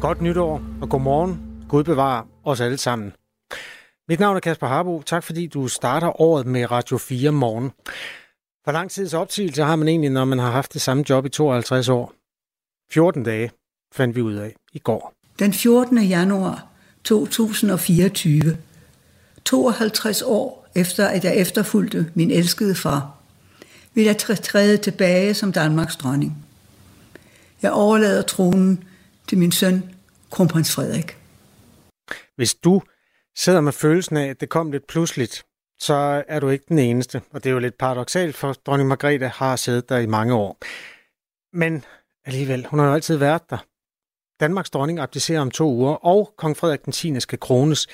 [0.00, 1.62] Godt nytår og god morgen.
[1.68, 3.12] Gud bevarer os alle sammen.
[4.08, 5.02] Mit navn er Kasper Harbo.
[5.02, 7.70] Tak fordi du starter året med Radio 4 morgen.
[8.64, 11.28] Hvor lang tids opsigelse har man egentlig, når man har haft det samme job i
[11.28, 12.12] 52 år?
[12.92, 13.50] 14 dage
[13.94, 15.12] fandt vi ud af i går.
[15.38, 15.98] Den 14.
[15.98, 16.69] januar
[17.04, 18.56] 2024,
[19.44, 23.16] 52 år efter at jeg efterfulgte min elskede far,
[23.94, 26.46] vil jeg træde tilbage som Danmarks dronning.
[27.62, 28.84] Jeg overlader tronen
[29.28, 29.90] til min søn,
[30.30, 31.16] kronprins Frederik.
[32.36, 32.82] Hvis du
[33.36, 35.44] sidder med følelsen af, at det kom lidt pludseligt,
[35.78, 37.22] så er du ikke den eneste.
[37.30, 40.58] Og det er jo lidt paradoxalt, for dronning Margrethe har siddet der i mange år.
[41.56, 41.84] Men
[42.24, 43.58] alligevel, hun har jo altid været der.
[44.40, 47.20] Danmarks dronning abdicerer om to uger, og kong Frederik den 10.
[47.20, 47.86] skal krones.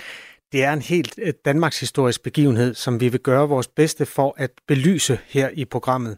[0.53, 4.35] Det er en helt øh, Danmarks historisk begivenhed, som vi vil gøre vores bedste for
[4.39, 6.17] at belyse her i programmet.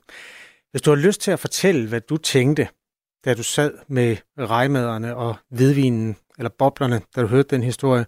[0.70, 2.68] Hvis du har lyst til at fortælle, hvad du tænkte,
[3.24, 8.06] da du sad med rejmaderne og hvidvinen, eller boblerne, da du hørte den historie,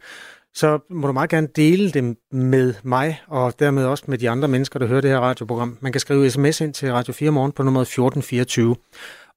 [0.54, 4.48] så må du meget gerne dele dem med mig, og dermed også med de andre
[4.48, 5.78] mennesker, der hører det her radioprogram.
[5.80, 8.76] Man kan skrive sms ind til Radio 4 Morgen på nummer 1424.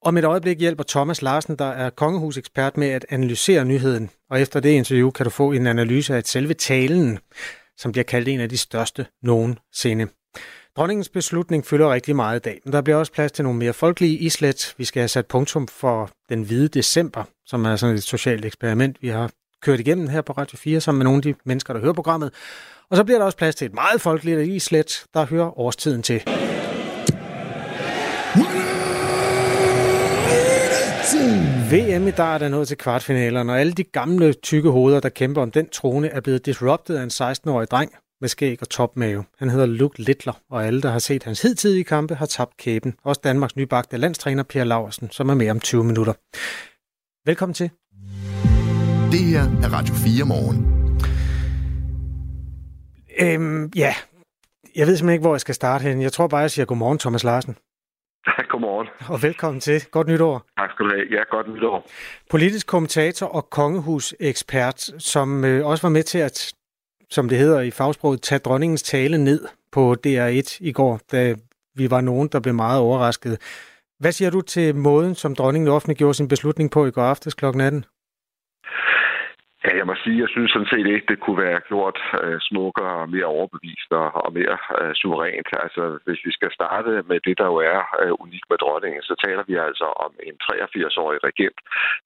[0.06, 4.10] Om et øjeblik hjælper Thomas Larsen, der er kongehusekspert, med at analysere nyheden.
[4.30, 7.20] Og efter det interview kan du få en analyse af selve talen,
[7.78, 10.08] som bliver kaldt en af de største nogensinde.
[10.78, 13.74] Dronningens beslutning fylder rigtig meget i dag, men der bliver også plads til nogle mere
[13.74, 14.74] folkelige islet.
[14.78, 18.98] Vi skal have sat punktum for den hvide december, som er sådan et socialt eksperiment,
[19.02, 21.82] vi har kørt igennem her på Radio 4, sammen med nogle af de mennesker, der
[21.82, 22.34] hører programmet.
[22.90, 26.24] Og så bliver der også plads til et meget folkeligt islet, der hører årstiden til.
[31.74, 35.42] VM i dart er nået til kvartfinalerne, og alle de gamle tykke hoveder, der kæmper
[35.42, 39.24] om den trone, er blevet disrupted af en 16-årig dreng med skæg og topmave.
[39.40, 42.94] Han hedder Luke Littler, og alle, der har set hans hidtidige kampe, har tabt kæben.
[43.04, 46.14] Også Danmarks nybagte landstræner Per Laversen, som er med om 20 minutter.
[47.26, 47.70] Velkommen til.
[49.12, 50.66] Det her er Radio 4 morgen.
[53.20, 53.94] Øhm, ja,
[54.76, 56.02] jeg ved simpelthen ikke, hvor jeg skal starte hen.
[56.02, 57.56] Jeg tror bare, jeg siger godmorgen, Thomas Larsen.
[58.84, 59.14] Godmorgen.
[59.14, 59.86] Og velkommen til.
[59.92, 60.46] Godt nytår.
[60.58, 61.06] Tak skal du have.
[61.12, 61.90] Ja, godt nytår.
[62.30, 66.54] Politisk kommentator og kongehusekspert, som øh, også var med til at,
[67.10, 71.36] som det hedder i fagsproget, tage dronningens tale ned på DR1 i går, da
[71.76, 73.38] vi var nogen, der blev meget overrasket.
[74.00, 77.46] Hvad siger du til måden, som dronningen offentliggjorde sin beslutning på i går aftes kl.
[77.46, 77.86] 18?
[79.66, 82.96] Ja, jeg må sige, jeg synes sådan set ikke, det kunne være gjort øh, smukkere
[83.04, 85.50] og mere overbevist og, og mere øh, suverænt.
[85.66, 89.16] Altså, hvis vi skal starte med det, der jo er øh, unikt med dronningen, så
[89.26, 91.60] taler vi altså om en 83-årig regent,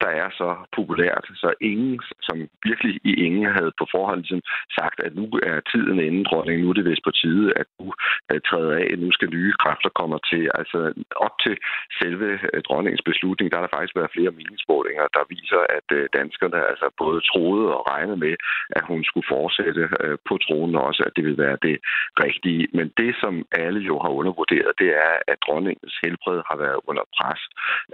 [0.04, 4.42] der er så populært, så ingen, som virkelig i ingen havde på forhånd ligesom
[4.80, 7.88] sagt, at nu er tiden inden dronningen, nu er det vist på tide, at du
[8.32, 10.44] øh, træder af, nu skal nye kræfter komme til.
[10.60, 10.80] Altså,
[11.16, 11.56] op til
[12.02, 16.04] selve øh, dronningens beslutning, der har der faktisk været flere meningsmålinger, der viser, at øh,
[16.20, 18.36] danskerne altså både tror troede og regnede med,
[18.78, 21.78] at hun skulle fortsætte øh, på tronen også, at det ville være det
[22.26, 22.68] rigtige.
[22.78, 27.04] Men det, som alle jo har undervurderet, det er, at dronningens helbred har været under
[27.18, 27.42] pres,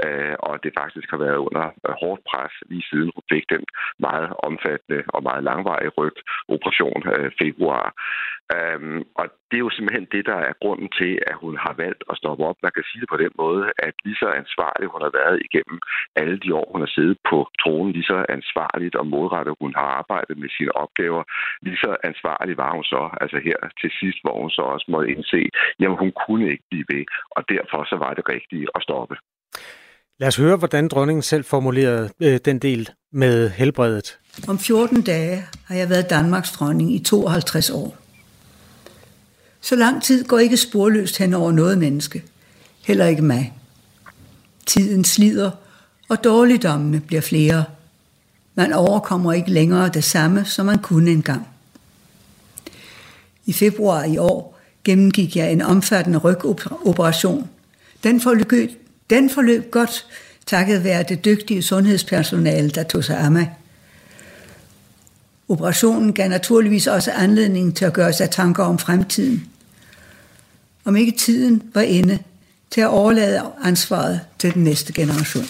[0.05, 3.63] øh, og det faktisk har været under øh, hårdt pres lige siden hun fik den
[4.07, 7.85] meget omfattende og meget langvarige rygoperation øh, februar.
[8.55, 12.03] Øhm, og det er jo simpelthen det, der er grunden til, at hun har valgt
[12.11, 12.57] at stoppe op.
[12.65, 15.77] Man kan sige det på den måde, at lige så ansvarlig hun har været igennem
[16.21, 19.89] alle de år, hun har siddet på tronen, lige så ansvarligt og modrettet hun har
[20.01, 21.23] arbejdet med sine opgaver,
[21.65, 25.11] lige så ansvarlig var hun så, altså her til sidst, hvor hun så også måtte
[25.13, 25.41] indse,
[25.79, 27.03] jamen hun kunne ikke blive ved,
[27.37, 29.15] og derfor så var det rigtigt at stoppe.
[30.19, 34.07] Lad os høre, hvordan dronningen selv formulerede øh, den del med helbredet.
[34.47, 35.37] Om 14 dage
[35.67, 38.02] har jeg været Danmarks dronning i 52 år.
[39.63, 42.23] Så lang tid går ikke sporløst hen over noget menneske.
[42.81, 43.53] Heller ikke mig.
[44.65, 45.51] Tiden slider,
[46.09, 47.63] og dårligdommene bliver flere.
[48.55, 51.47] Man overkommer ikke længere det samme, som man kunne engang.
[53.45, 57.49] I februar i år gennemgik jeg en omfattende rygoperation.
[58.03, 58.71] Den forløb,
[59.09, 60.05] den forløb godt,
[60.45, 63.53] takket være det dygtige sundhedspersonale, der tog sig af mig.
[65.49, 69.52] Operationen gav naturligvis også anledning til at gøre sig tanker om fremtiden
[70.85, 72.19] om ikke tiden var inde
[72.71, 75.45] til at overlade ansvaret til den næste generation.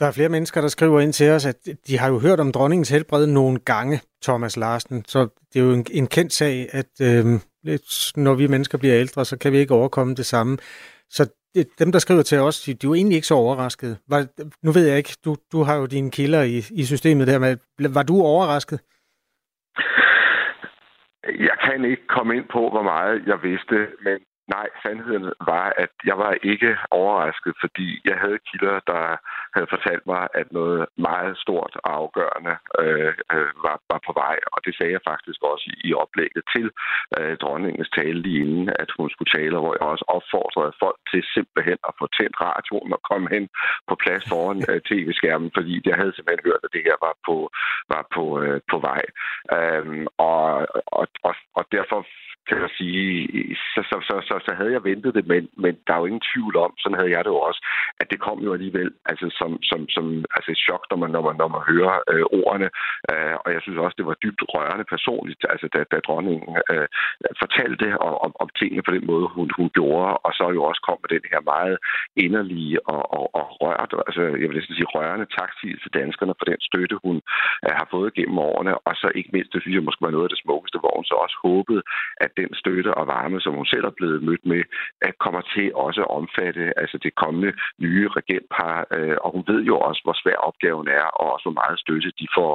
[0.00, 1.56] Der er flere mennesker, der skriver ind til os, at
[1.86, 5.04] de har jo hørt om dronningens helbred nogle gange, Thomas Larsen.
[5.08, 7.40] Så det er jo en, en kendt sag, at øh,
[8.16, 10.58] når vi mennesker bliver ældre, så kan vi ikke overkomme det samme.
[11.10, 11.26] Så
[11.78, 13.96] dem, der skriver til os, de, de er jo egentlig ikke så overraskede.
[14.08, 14.26] Var,
[14.62, 17.58] nu ved jeg ikke, du, du har jo dine kilder i, i systemet der, men
[17.94, 18.80] var du overrasket?
[21.26, 24.18] Jeg kan ikke komme ind på, hvor meget jeg vidste, men
[24.48, 29.16] Nej, sandheden var, at jeg var ikke overrasket, fordi jeg havde kilder, der
[29.54, 34.36] havde fortalt mig, at noget meget stort og afgørende øh, øh, var, var på vej.
[34.52, 36.66] Og det sagde jeg faktisk også i, i oplægget til
[37.18, 41.22] øh, dronningens tale lige inden, at hun skulle tale, hvor jeg også opfordrede folk til
[41.34, 43.44] simpelthen at få tændt radioen og komme hen
[43.88, 47.36] på plads foran øh, tv-skærmen, fordi jeg havde simpelthen hørt, at det her var på,
[47.94, 49.04] var på, øh, på vej.
[49.56, 50.44] Øh, og,
[50.98, 52.00] og, og, og derfor
[52.48, 53.10] kan jeg sige,
[53.74, 56.28] så, så, så, så, så havde jeg ventet det, men, men der er jo ingen
[56.32, 57.60] tvivl om, sådan havde jeg det jo også,
[58.00, 60.04] at det kom jo alligevel altså som, som, som
[60.36, 62.68] altså et chok, når man, når man, når man hører øh, ordene.
[63.10, 66.86] Øh, og jeg synes også, det var dybt rørende personligt, altså da, da dronningen øh,
[67.42, 70.82] fortalte om, om, om tingene på den måde, hun, hun gjorde, og så jo også
[70.88, 71.76] kom med den her meget
[72.24, 76.46] inderlige og, og, og rørt, altså jeg vil næsten sige rørende tak til danskerne for
[76.50, 77.16] den støtte, hun
[77.64, 80.28] øh, har fået gennem årene, og så ikke mindst, det synes jeg måske var noget
[80.28, 81.82] af det smukkeste, hvor hun så også håbede,
[82.24, 84.62] at den støtte og varme, som hun selv er blevet mødt med,
[85.02, 89.60] at kommer til også at omfatte altså det kommende nye regentpar, øh, og hun ved
[89.70, 92.52] jo også, hvor svær opgaven er, og også hvor meget støtte de får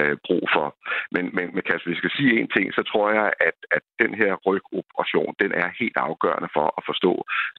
[0.00, 0.66] øh, brug for.
[1.14, 4.12] Men, men, men hvis vi skal sige en ting, så tror jeg, at, at den
[4.20, 7.12] her rygoperation, den er helt afgørende for at forstå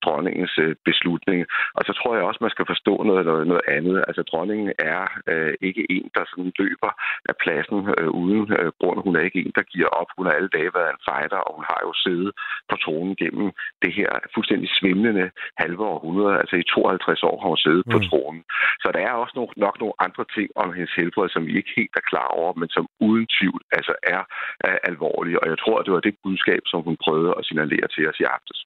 [0.04, 1.40] dronningens øh, beslutning.
[1.78, 3.98] Og så tror jeg også, man skal forstå noget, noget, noget andet.
[4.08, 6.92] Altså dronningen er øh, ikke en, der sådan løber
[7.30, 9.00] af pladsen øh, uden øh, grund.
[9.06, 10.10] Hun er ikke en, der giver op.
[10.18, 12.31] Hun har alle dage været en fighter, og hun har jo siddet
[12.69, 13.48] på tronen gennem
[13.83, 15.25] det her fuldstændig svimlende
[15.63, 16.36] halve århundrede.
[16.42, 17.94] Altså i 52 år har hun siddet mm.
[17.94, 18.44] på tronen.
[18.83, 21.71] Så der er også nogle, nok nogle andre ting om hendes helbred, som vi ikke
[21.80, 24.21] helt er klar over, men som uden tvivl altså er,
[24.69, 25.39] er alvorlige.
[25.42, 28.19] Og jeg tror, at det var det budskab, som hun prøvede at signalere til os
[28.24, 28.59] i aftes.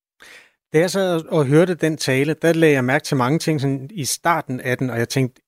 [0.74, 1.04] Da jeg så
[1.38, 4.78] og hørte den tale, der lagde jeg mærke til mange ting sådan i starten af
[4.78, 5.42] den, og jeg tænkte,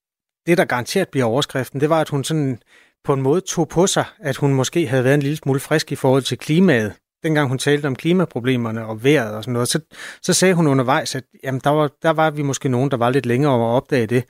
[0.47, 2.59] det der garanteret bliver overskriften, det var, at hun sådan
[3.03, 5.91] på en måde tog på sig, at hun måske havde været en lille smule frisk
[5.91, 9.79] i forhold til klimaet dengang hun talte om klimaproblemerne og vejret og sådan noget, så,
[10.21, 13.09] så sagde hun undervejs, at jamen, der, var, der var vi måske nogen, der var
[13.09, 14.23] lidt længere om at opdage det.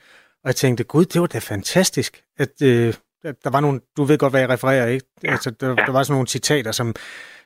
[0.44, 2.94] Og jeg tænkte, gud, det var da fantastisk, at øh,
[3.24, 5.06] der var nogle, du ved godt, hvad jeg refererer, ikke?
[5.24, 5.30] Ja.
[5.30, 6.94] Altså, der, der var sådan nogle citater, som,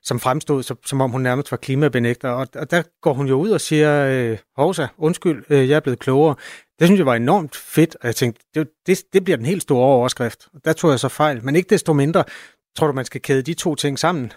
[0.03, 2.29] som fremstod, som, som om hun nærmest var klimabenægter.
[2.29, 5.81] Og, og der går hun jo ud og siger, øh, Hovsa, undskyld, øh, jeg er
[5.81, 6.35] blevet klogere.
[6.79, 9.63] Det synes jeg var enormt fedt, og jeg tænkte, det, det, det bliver den helt
[9.63, 10.49] store overskrift.
[10.55, 12.25] Og der tog jeg så fejl, men ikke desto mindre,
[12.77, 14.33] tror du, man skal kæde de to ting sammen?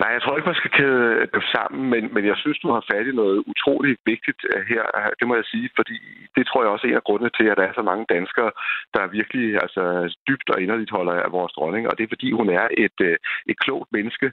[0.00, 1.02] Nej, jeg tror ikke, man skal kæde
[1.34, 4.62] det øh, sammen, men, men jeg synes, du har fat i noget utroligt vigtigt øh,
[4.72, 4.84] her.
[5.18, 5.98] Det må jeg sige, fordi
[6.36, 8.50] det tror jeg også er en af grundene til, at der er så mange danskere,
[8.94, 9.82] der virkelig altså,
[10.28, 11.84] dybt og inderligt holder af vores dronning.
[11.88, 13.16] Og det er, fordi hun er et, øh,
[13.50, 14.26] et klogt menneske.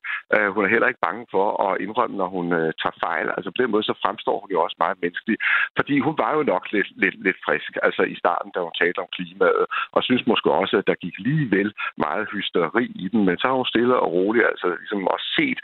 [0.55, 2.47] Hun er heller ikke bange for at indrømme, når hun
[2.81, 3.27] tager fejl.
[3.37, 5.37] Altså på den måde, så fremstår hun jo også meget menneskelig.
[5.77, 8.99] Fordi hun var jo nok lidt, lidt, lidt frisk altså i starten, da hun talte
[8.99, 9.65] om klimaet,
[9.95, 11.69] og synes måske også, at der gik lige vel
[12.05, 13.21] meget hysteri i den.
[13.25, 15.63] Men så har hun stille og roligt altså ligesom også set, set,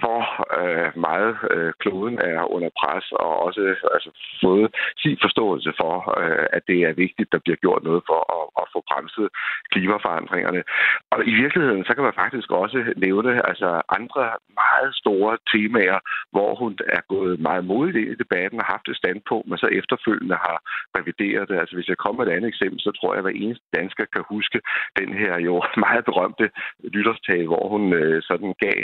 [0.00, 0.22] hvor
[0.60, 3.60] øh, meget øh, kloden er under pres, og også
[3.94, 4.10] altså,
[4.42, 4.68] fået
[5.02, 8.66] sin forståelse for, øh, at det er vigtigt, der bliver gjort noget for at, at
[8.72, 9.28] få bremset
[9.72, 10.62] klimaforandringerne.
[11.12, 13.68] Og i virkeligheden, så kan man faktisk også nævne altså,
[13.98, 14.22] andre
[14.62, 15.98] meget store temaer,
[16.34, 19.68] hvor hun er gået meget modigt ind i debatten og haft et standpunkt, men så
[19.80, 20.58] efterfølgende har
[20.98, 21.56] revideret det.
[21.58, 24.04] Altså hvis jeg kommer med et andet eksempel, så tror jeg, at hver eneste dansker
[24.14, 24.58] kan huske
[25.00, 25.54] den her jo
[25.86, 26.46] meget berømte
[26.94, 28.78] lytterstale, hvor hun øh, sådan gav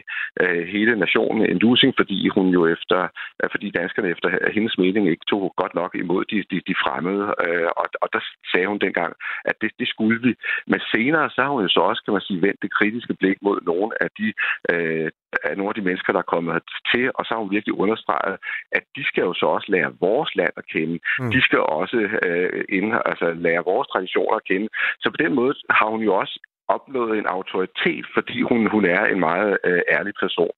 [0.45, 2.99] øh, hele nationen en losing, fordi hun jo efter,
[3.43, 7.25] øh, fordi danskerne efter hendes mening ikke tog godt nok imod de, de, de fremmede.
[7.47, 8.21] Øh, og, og der
[8.53, 9.13] sagde hun dengang,
[9.45, 10.33] at det, det skulle vi.
[10.67, 13.39] Men senere så har hun jo så også, kan man sige, vendt det kritiske blik
[13.43, 14.27] mod nogle af de
[14.73, 15.11] øh,
[15.43, 18.37] af nogle af de mennesker, der er kommet til, og så har hun virkelig understreget,
[18.73, 20.99] at de skal jo så også lære vores land at kende.
[21.19, 21.31] Mm.
[21.31, 24.69] De skal også øh, ind, altså, lære vores traditioner at kende.
[25.03, 26.35] Så på den måde har hun jo også
[26.69, 30.51] opnået en autoritet, fordi hun, hun er en meget øh, ærlig person.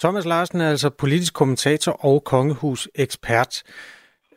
[0.00, 3.62] Thomas Larsen er altså politisk kommentator og kongehus-ekspert.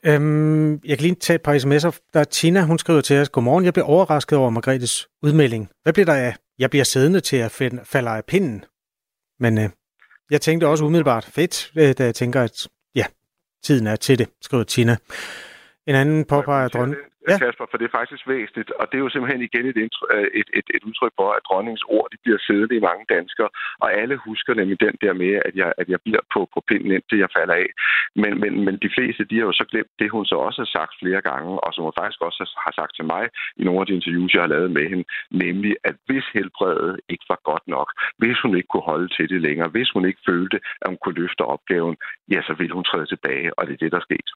[0.05, 1.99] Øhm, jeg kan lige tage et par sms'er.
[2.13, 5.69] Der er Tina, hun skriver til os, Godmorgen, jeg blev overrasket over Margrethes udmelding.
[5.83, 6.35] Hvad bliver der af?
[6.59, 7.51] Jeg bliver siddende til at
[7.83, 8.65] falde af pinden.
[9.39, 9.69] Men øh,
[10.31, 13.05] jeg tænkte også umiddelbart fedt, øh, da jeg tænker, at ja,
[13.63, 14.97] tiden er til det, skriver Tina.
[15.87, 17.37] En anden påpeger dronning ja.
[17.41, 19.77] Kasper, for det er faktisk væsentligt, og det er jo simpelthen igen et,
[20.15, 23.49] øh, et, et, et udtryk for, at dronningens ord de bliver siddende i mange danskere,
[23.83, 26.91] og alle husker nemlig den der med, at jeg, at jeg bliver på, på pinden,
[26.91, 27.69] indtil jeg falder af.
[28.21, 30.71] Men, men, men de fleste, de har jo så glemt det, hun så også har
[30.77, 33.23] sagt flere gange, og som hun faktisk også har sagt til mig
[33.59, 35.05] i nogle af de interviews, jeg har lavet med hende,
[35.45, 37.87] nemlig, at hvis helbredet ikke var godt nok,
[38.21, 41.19] hvis hun ikke kunne holde til det længere, hvis hun ikke følte, at hun kunne
[41.21, 41.95] løfte opgaven,
[42.33, 44.31] ja, så ville hun træde tilbage, og det er det, der skete.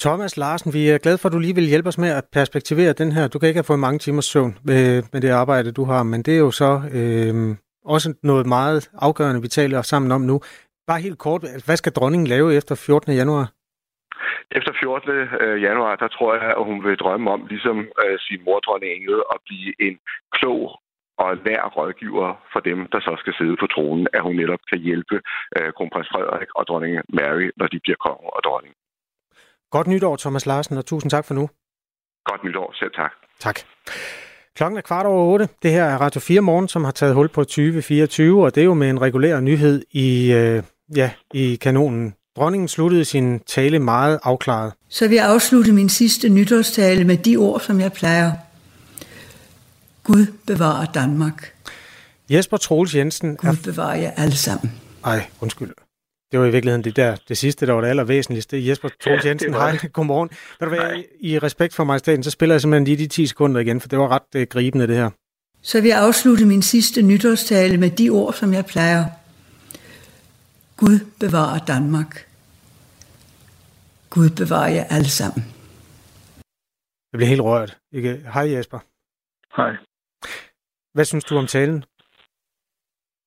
[0.00, 2.92] Thomas Larsen, vi er glade for, at du lige vil hjælpe os med at perspektivere
[2.92, 3.28] den her.
[3.28, 6.22] Du kan ikke have fået mange timers søvn med, med det arbejde, du har, men
[6.22, 10.40] det er jo så øh, også noget meget afgørende, vi taler sammen om nu.
[10.86, 13.12] Bare helt kort, hvad skal dronningen lave efter 14.
[13.12, 13.46] januar?
[14.58, 15.10] Efter 14.
[15.10, 18.92] Øh, januar, der tror jeg, at hun vil drømme om, ligesom øh, sin mor, dronning
[18.96, 19.98] Ingrid, at blive en
[20.32, 20.62] klog
[21.18, 24.80] og nær rådgiver for dem, der så skal sidde på tronen, at hun netop kan
[24.88, 25.16] hjælpe
[25.56, 28.74] øh, kronprins Frederik og dronning Mary, når de bliver konge og dronning.
[29.72, 31.48] Godt nytår, Thomas Larsen, og tusind tak for nu.
[32.24, 32.74] Godt nytår.
[32.78, 33.12] Selv tak.
[33.40, 33.60] Tak.
[34.56, 35.48] Klokken er kvart over otte.
[35.62, 38.64] Det her er Radio 4 Morgen, som har taget hul på 2024, og det er
[38.64, 40.62] jo med en regulær nyhed i, øh,
[40.96, 42.14] ja, i kanonen.
[42.36, 44.72] Dronningen sluttede sin tale meget afklaret.
[44.88, 48.32] Så vil jeg afslutte min sidste nytårstale med de ord, som jeg plejer.
[50.04, 51.54] Gud bevarer Danmark.
[52.30, 53.36] Jesper Troels Jensen...
[53.36, 54.80] Gud bevarer jer alle sammen.
[55.04, 55.70] Ej, undskyld.
[56.32, 58.68] Det var i virkeligheden det der, det sidste, der var det allervæsentligste.
[58.68, 60.30] Jesper Troels Jensen, ja, hej, godmorgen.
[60.60, 63.60] Når du være, i respekt for majestaten, så spiller jeg simpelthen lige de 10 sekunder
[63.60, 65.10] igen, for det var ret uh, gribende, det her.
[65.62, 69.04] Så vil jeg afslutte min sidste nytårstale med de ord, som jeg plejer.
[70.76, 72.26] Gud bevarer Danmark.
[74.10, 75.44] Gud bevarer jer alle sammen.
[77.12, 77.78] Jeg bliver helt rørt.
[77.92, 78.20] Ikke?
[78.34, 78.78] Hej Jesper.
[79.56, 79.72] Hej.
[80.94, 81.84] Hvad synes du om talen?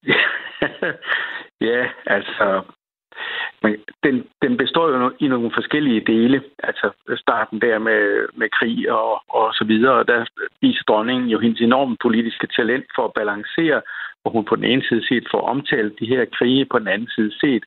[1.69, 2.63] ja, altså,
[3.65, 6.43] men den, den består jo i nogle forskellige dele.
[6.63, 6.87] Altså
[7.25, 10.03] starten der med, med krig og, og så videre.
[10.03, 10.25] Der
[10.61, 13.81] viser dronningen jo hendes enorme politiske talent for at balancere,
[14.21, 17.09] hvor hun på den ene side set får omtalt de her krige, på den anden
[17.15, 17.63] side set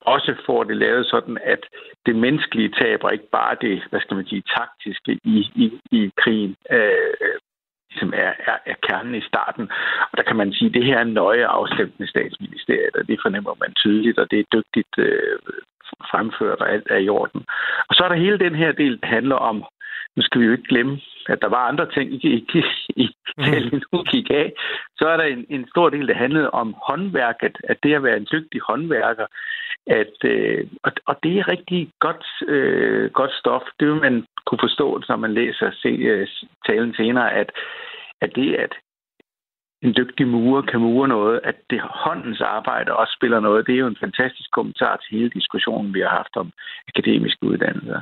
[0.00, 1.62] også får det lavet sådan, at
[2.06, 6.56] det menneskelige taber ikke bare det, hvad skal man sige, taktiske i, i, i krigen.
[6.70, 7.36] Øh,
[7.98, 9.70] som er, er, er kernen i starten.
[10.10, 13.18] Og der kan man sige, at det her er nøje afstemt med statsministeriet, og det
[13.22, 15.38] fornemmer man tydeligt, og det er dygtigt øh,
[16.10, 17.40] fremført, og alt er i orden.
[17.88, 19.64] Og så er der hele den her del, der handler om,
[20.16, 22.62] nu skal vi jo ikke glemme, at der var andre ting i, i,
[22.96, 23.08] i
[23.44, 24.52] talen, nu gik af.
[24.98, 28.16] Så er der en, en stor del, der handlede om håndværket, at det at være
[28.16, 29.26] en dygtig håndværker,
[29.86, 33.62] at, øh, og, og det er rigtig godt, øh, godt stof.
[33.80, 36.28] Det vil man kunne forstå, når man læser se, øh,
[36.66, 37.52] talen senere, at,
[38.20, 38.72] at det, at
[39.82, 43.78] en dygtig murer kan mure noget, at det håndens arbejde også spiller noget, det er
[43.78, 46.52] jo en fantastisk kommentar til hele diskussionen, vi har haft om
[46.88, 48.00] akademiske uddannelser.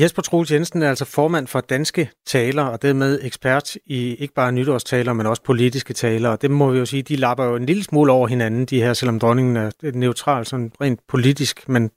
[0.00, 4.52] Jesper Troels Jensen er altså formand for Danske Taler, og dermed ekspert i ikke bare
[4.52, 6.28] nytårstaler, men også politiske taler.
[6.28, 8.82] Og det må vi jo sige, de lapper jo en lille smule over hinanden, de
[8.82, 11.68] her, selvom dronningen er neutral, sådan rent politisk.
[11.68, 11.90] Men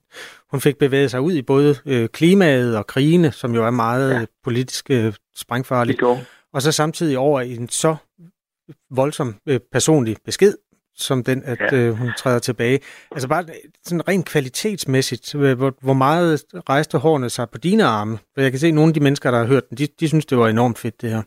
[0.51, 4.13] hun fik bevæget sig ud i både øh, klimaet og krigene, som jo er meget
[4.13, 4.25] ja.
[4.43, 6.01] politisk øh, sprængfarligt.
[6.53, 7.95] Og så samtidig over i en så
[8.89, 10.53] voldsom øh, personlig besked,
[10.95, 11.77] som den, at ja.
[11.77, 12.79] øh, hun træder tilbage.
[13.11, 13.43] Altså bare
[13.83, 18.17] sådan rent kvalitetsmæssigt, øh, hvor, hvor meget rejste hårene sig på dine arme?
[18.33, 20.07] For jeg kan se, at nogle af de mennesker, der har hørt den, de, de
[20.07, 21.23] synes, det var enormt fedt, det her.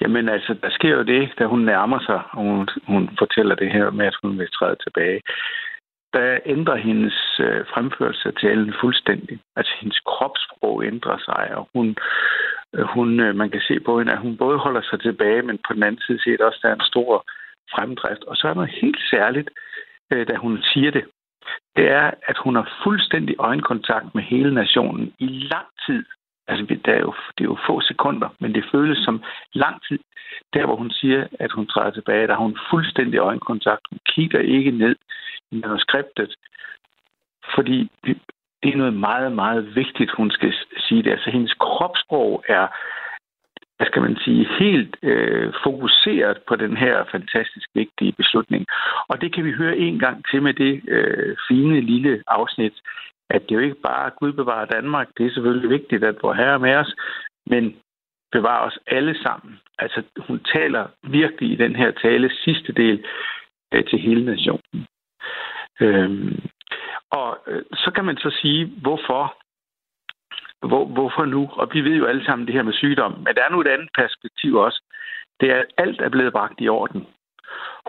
[0.00, 3.72] Jamen altså, der sker jo det, da hun nærmer sig, og hun, hun fortæller det
[3.72, 5.20] her med, at hun vil træde tilbage.
[6.18, 9.38] Der ændrer hendes øh, fremførelse af talen fuldstændig.
[9.56, 11.96] Altså, hendes kropssprog ændrer sig, og hun,
[12.74, 15.58] øh, hun, øh, man kan se på hende, at hun både holder sig tilbage, men
[15.66, 17.24] på den anden side set også, der er en stor
[17.72, 18.24] fremdrift.
[18.24, 19.50] Og så er noget helt særligt,
[20.12, 21.04] øh, da hun siger det.
[21.76, 26.04] Det er, at hun har fuldstændig øjenkontakt med hele nationen i lang tid.
[26.48, 29.98] Altså, det er, jo, det er jo få sekunder, men det føles som lang tid.
[30.54, 33.80] Der, hvor hun siger, at hun træder tilbage, der har hun fuldstændig øjenkontakt.
[33.90, 34.96] Hun kigger ikke ned
[35.50, 36.34] i manuskriptet,
[37.54, 41.10] fordi det er noget meget, meget vigtigt, hun skal sige det.
[41.10, 42.66] Altså, hendes kropssprog er
[43.78, 48.66] hvad skal man sige, helt øh, fokuseret på den her fantastisk vigtige beslutning.
[49.08, 52.72] Og det kan vi høre en gang til med det øh, fine lille afsnit,
[53.30, 56.54] at det jo ikke bare Gud bevarer Danmark, det er selvfølgelig vigtigt, at vor herre
[56.54, 56.94] er med os,
[57.46, 57.76] men
[58.32, 59.60] bevarer os alle sammen.
[59.78, 63.04] Altså hun taler virkelig i den her tale sidste del
[63.74, 64.86] øh, til hele nationen.
[65.80, 66.40] Øhm,
[67.10, 69.36] og øh, så kan man så sige, hvorfor
[70.66, 71.50] hvor, hvorfor nu?
[71.52, 73.12] Og vi ved jo alle sammen det her med sygdom.
[73.12, 74.82] Men der er nu et andet perspektiv også.
[75.40, 77.06] Det er, at alt er blevet bragt i orden.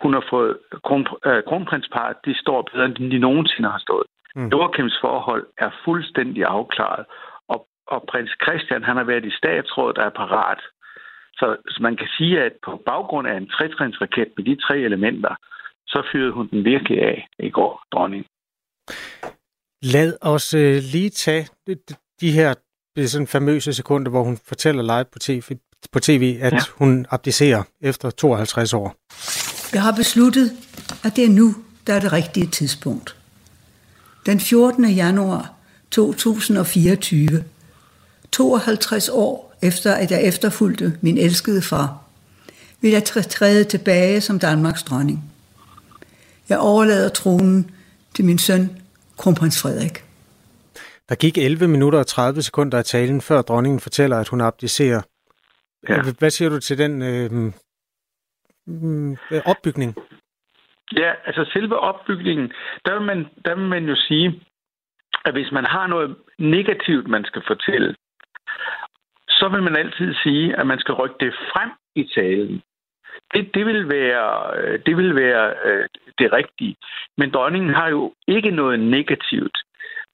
[0.01, 4.07] Hun har fået kron, øh, kronprinsparet, de står bedre, end de nogensinde har stået.
[4.35, 4.47] Mm.
[4.47, 7.05] Joachims forhold er fuldstændig afklaret.
[7.47, 10.61] Og, og prins Christian, han har været i statsrådet der er parat.
[11.39, 15.35] Så, så man kan sige, at på baggrund af en trætrinsraket med de tre elementer,
[15.87, 18.25] så fyrede hun den virkelig af i går, dronning.
[19.81, 21.75] Lad os øh, lige tage de,
[22.21, 22.53] de her
[22.97, 25.41] er sådan famøse sekunder, hvor hun fortæller live på tv,
[25.91, 26.59] på TV at ja.
[26.77, 28.95] hun abdicerer efter 52 år.
[29.73, 30.51] Jeg har besluttet,
[31.05, 31.55] at det er nu,
[31.87, 33.18] der er det rigtige tidspunkt.
[34.25, 34.89] Den 14.
[34.89, 35.53] januar
[35.91, 37.43] 2024,
[38.31, 42.03] 52 år efter at jeg efterfulgte min elskede far,
[42.81, 45.23] vil jeg træde tilbage som Danmarks dronning.
[46.49, 47.71] Jeg overlader tronen
[48.15, 48.69] til min søn,
[49.17, 50.03] kronprins Frederik.
[51.09, 55.01] Der gik 11 minutter og 30 sekunder af talen, før dronningen fortæller, at hun abdicerer.
[55.89, 56.01] Ja.
[56.01, 57.51] Hvad siger du til den øh,
[59.31, 59.95] øh, opbygning?
[60.97, 62.51] Ja, altså selve opbygningen,
[62.85, 64.41] der vil, man, der vil man jo sige,
[65.25, 67.95] at hvis man har noget negativt, man skal fortælle,
[69.29, 72.61] så vil man altid sige, at man skal rykke det frem i talen.
[73.33, 75.87] Det, det vil være, øh, det, vil være øh,
[76.19, 76.75] det rigtige.
[77.17, 79.57] Men dronningen har jo ikke noget negativt.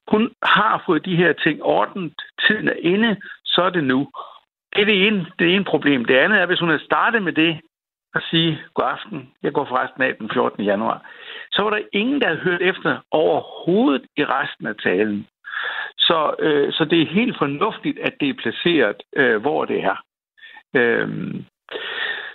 [0.08, 2.14] Hun har fået de her ting ordnet.
[2.48, 4.08] Tiden er inde, så er det nu.
[4.74, 6.06] Det er det ene, det ene problem.
[6.06, 7.62] Det andet er, hvis hun havde startet med det,
[8.16, 10.64] at sige, god aften, jeg går forresten af den 14.
[10.64, 11.10] januar,
[11.52, 15.28] så var der ingen, der havde hørt efter overhovedet i resten af talen.
[15.98, 19.98] Så, øh, så det er helt fornuftigt, at det er placeret, øh, hvor det er.
[20.76, 21.10] Øh,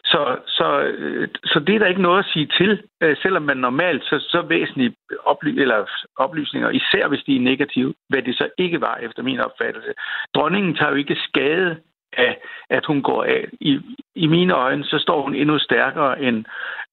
[0.04, 3.56] så, så, øh, så det er der ikke noget at sige til, øh, selvom man
[3.56, 4.94] normalt så, så væsentlige
[5.26, 9.40] oply- eller oplysninger, især hvis de er negative, hvad det så ikke var efter min
[9.40, 9.92] opfattelse.
[10.34, 11.76] Dronningen tager jo ikke skade
[12.12, 12.38] at,
[12.70, 13.44] at hun går af.
[13.60, 13.78] I,
[14.14, 16.44] I mine øjne, så står hun endnu stærkere, end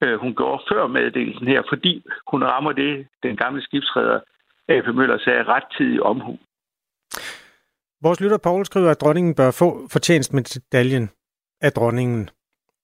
[0.04, 4.20] øh, hun gjorde før meddelelsen her, fordi hun rammer det, den gamle skibsredder
[4.70, 4.96] A.P.
[4.96, 6.38] Møller sagde, rettidig omhu.
[8.02, 11.10] Vores lytter Paul skriver, at dronningen bør få fortjenstmedaljen
[11.62, 12.30] af dronningen.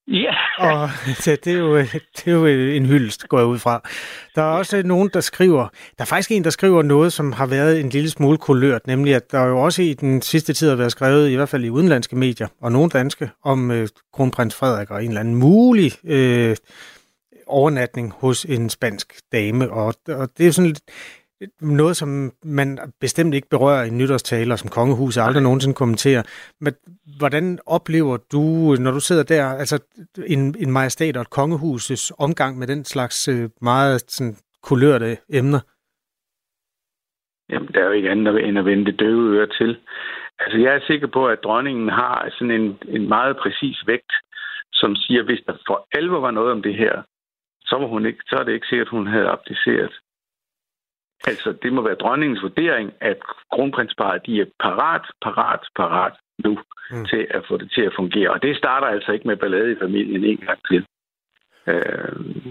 [0.08, 0.34] Ja.
[0.82, 0.88] og
[1.24, 3.88] det, det, er jo, det er jo en hyldest, går jeg ud fra.
[4.34, 5.68] Der er også nogen, der skriver,
[5.98, 9.14] der er faktisk en, der skriver noget, som har været en lille smule kulørt, nemlig
[9.14, 11.70] at der jo også i den sidste tid har været skrevet, i hvert fald i
[11.70, 16.56] udenlandske medier, og nogle danske, om øh, kronprins Frederik og en eller anden mulig øh,
[17.46, 19.70] overnatning hos en spansk dame.
[19.70, 20.80] Og, og det er jo sådan lidt,
[21.60, 26.22] noget, som man bestemt ikke berører i nytårstaler, som kongehuset aldrig nogensinde kommenterer.
[26.60, 26.72] Men
[27.18, 28.42] hvordan oplever du,
[28.84, 29.76] når du sidder der, altså
[30.26, 35.60] en, en majestat og et kongehuses omgang med den slags øh, meget sådan, kulørte emner?
[37.50, 39.78] Jamen, der er jo ikke andet end at vende det døve øre til.
[40.38, 44.12] Altså, jeg er sikker på, at dronningen har sådan en, en meget præcis vægt,
[44.72, 47.02] som siger, at hvis der for alvor var noget om det her,
[47.64, 49.94] så, var hun ikke, så er det ikke sikkert, at hun havde abdiceret.
[51.26, 53.18] Altså, det må være dronningens vurdering, at
[53.52, 56.12] kronprinsparet, de er parat, parat, parat
[56.44, 56.58] nu
[56.90, 57.04] mm.
[57.04, 58.30] til at få det til at fungere.
[58.30, 60.86] Og det starter altså ikke med ballade i familien en gang til.
[61.66, 62.44] Øh,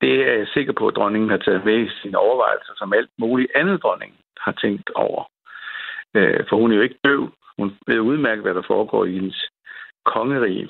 [0.00, 3.10] det er jeg sikker på, at dronningen har taget med i sine overvejelser, som alt
[3.18, 5.22] muligt andet dronning har tænkt over.
[6.16, 7.32] Øh, for hun er jo ikke døv.
[7.58, 9.48] Hun ved udmærket, hvad der foregår i hendes
[10.04, 10.68] kongerige.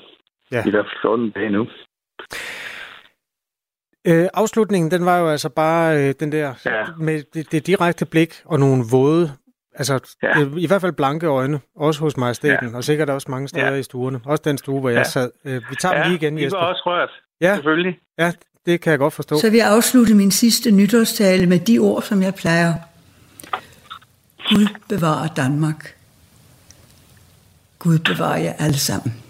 [0.51, 0.63] Ja.
[0.67, 1.67] I hvert fald 14 dage nu.
[4.05, 6.83] Øh, afslutningen, den var jo altså bare øh, den der ja.
[6.97, 9.31] med det, det direkte blik og nogle våde,
[9.75, 10.41] altså ja.
[10.41, 12.77] øh, i hvert fald blanke øjne, også hos majestæten, ja.
[12.77, 13.75] og sikkert også mange steder ja.
[13.75, 14.19] i stuerne.
[14.25, 14.97] Også den stue, hvor ja.
[14.97, 15.31] jeg sad.
[15.45, 16.59] Øh, vi tager ja, den lige igen, Jesper.
[16.59, 17.09] Ja, også rørt,
[17.41, 17.55] ja.
[17.55, 17.99] selvfølgelig.
[18.19, 18.31] Ja,
[18.65, 19.39] det kan jeg godt forstå.
[19.39, 22.73] Så jeg afslutte min sidste nytårstale med de ord, som jeg plejer.
[24.49, 25.95] Gud bevarer Danmark.
[27.79, 29.20] Gud bevarer jer alle sammen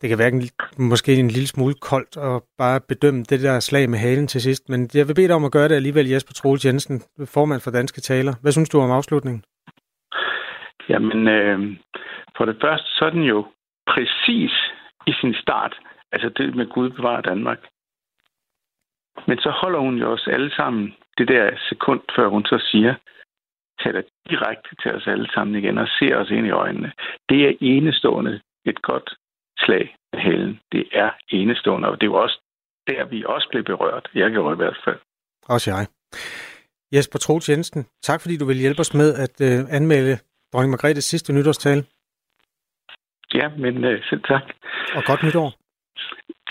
[0.00, 0.42] det kan være en,
[0.78, 4.68] måske en lille smule koldt at bare bedømme det der slag med halen til sidst,
[4.68, 7.02] men jeg vil bede dig om at gøre det alligevel, Jesper Troels Jensen,
[7.34, 8.34] formand for Danske Taler.
[8.42, 9.44] Hvad synes du om afslutningen?
[10.88, 11.58] Jamen, øh,
[12.36, 13.46] for det første, så er den jo
[13.86, 14.52] præcis
[15.06, 15.74] i sin start,
[16.12, 17.58] altså det med Gud bevarer Danmark.
[19.26, 22.94] Men så holder hun jo også alle sammen det der sekund, før hun så siger,
[23.82, 26.92] taler direkte til os alle sammen igen og ser os ind i øjnene.
[27.28, 29.14] Det er enestående et godt
[29.58, 30.60] slag med halen.
[30.72, 32.40] Det er enestående, og det er jo også
[32.86, 34.08] der, vi også blev berørt.
[34.14, 34.98] Jeg gjorde i hvert fald.
[35.48, 35.86] Også jeg.
[36.92, 40.18] Jesper Troels Jensen, tak fordi du vil hjælpe os med at uh, anmelde
[40.52, 41.84] dronning Margrethes sidste nytårstale.
[43.34, 44.42] Ja, men uh, selv tak.
[44.96, 45.48] Og godt nytår.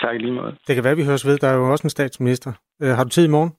[0.00, 0.56] Tak lige måde.
[0.66, 1.38] Det kan være, vi høres ved.
[1.38, 2.52] Der er jo også en statsminister.
[2.82, 3.50] Uh, har du tid i morgen?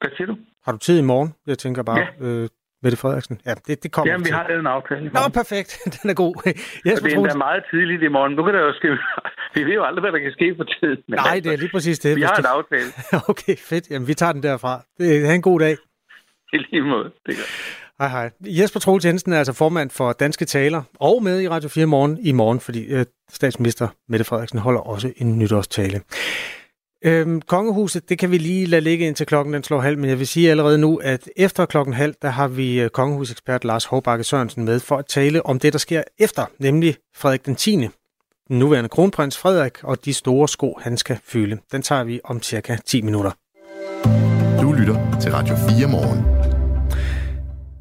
[0.00, 0.36] Hvad siger du?
[0.64, 1.34] Har du tid i morgen?
[1.46, 2.42] Jeg tænker bare, ja.
[2.42, 2.48] uh,
[2.84, 3.40] Mette Frederiksen.
[3.46, 5.04] Ja, det, det kommer Jamen, vi har lavet en aftale.
[5.18, 5.70] Nå, perfekt.
[5.96, 6.34] Den er god.
[6.86, 8.32] Jesper det er endda meget tidligt i morgen.
[8.38, 8.88] Nu kan der jo ske...
[9.56, 10.94] Vi ved jo aldrig, hvad der kan ske på tid.
[11.08, 12.16] Men Nej, det er lige præcis det.
[12.16, 12.88] Vi har en aftale.
[13.32, 13.90] okay, fedt.
[13.90, 14.72] Jamen, vi tager den derfra.
[14.98, 15.76] Det, ha' en god dag.
[16.52, 17.04] I lige måde.
[17.26, 17.48] Det gør.
[17.98, 18.30] Hej hej.
[18.40, 22.18] Jesper Troels Jensen er altså formand for Danske Taler og med i Radio 4 morgen
[22.20, 26.00] i morgen, fordi øh, statsminister Mette Frederiksen holder også en nytårstale.
[27.06, 30.18] Øhm, kongehuset, det kan vi lige lade ligge indtil klokken den slår halv, men jeg
[30.18, 34.24] vil sige allerede nu, at efter klokken halv, der har vi øh, kongehusekspert Lars Håbakke
[34.24, 37.76] Sørensen med for at tale om det, der sker efter, nemlig Frederik den 10.
[37.76, 41.58] Den nuværende kronprins Frederik og de store sko, han skal fylde.
[41.72, 43.30] Den tager vi om cirka 10 minutter.
[44.60, 46.24] Du lytter til Radio 4 morgen.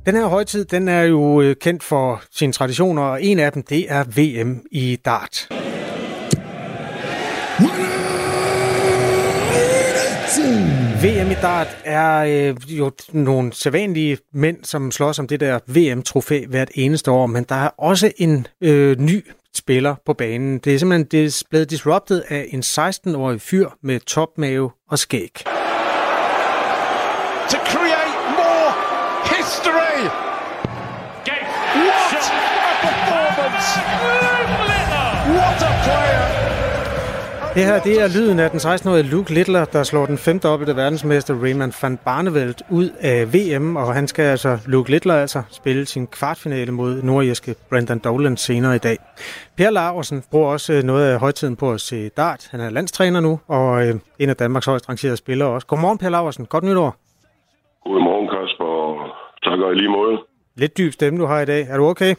[0.05, 3.63] Den her højtid, den er jo øh, kendt for sine traditioner, og en af dem,
[3.63, 5.47] det er VM i dart.
[10.41, 16.45] VM i dart er øh, jo nogle sædvanlige mænd, som slås om det der VM-trofæ
[16.45, 20.57] hvert eneste år, men der er også en øh, ny spiller på banen.
[20.57, 25.31] Det er simpelthen det er blevet disrupted af en 16-årig fyr med topmave og skæg.
[27.49, 27.57] To
[37.55, 40.61] Det her det er lyden af den 16-årige Luke Littler, der slår den femte op
[40.61, 45.13] i det verdensmester Raymond van Barneveld ud af VM, og han skal altså, Luke Littler
[45.13, 48.97] altså, spille sin kvartfinale mod nordjyske Brendan Dolan senere i dag.
[49.57, 52.47] Per Larsen bruger også øh, noget af højtiden på at se dart.
[52.51, 55.67] Han er landstræner nu, og øh, en af Danmarks højst rangerede spillere også.
[55.67, 56.45] Godmorgen, Per Larsen.
[56.45, 56.95] Godt nytår.
[57.83, 58.71] Godmorgen, Kasper,
[59.43, 60.17] tak og i lige måde.
[60.55, 61.61] Lidt dyb stemme, du har i dag.
[61.69, 62.15] Er du okay?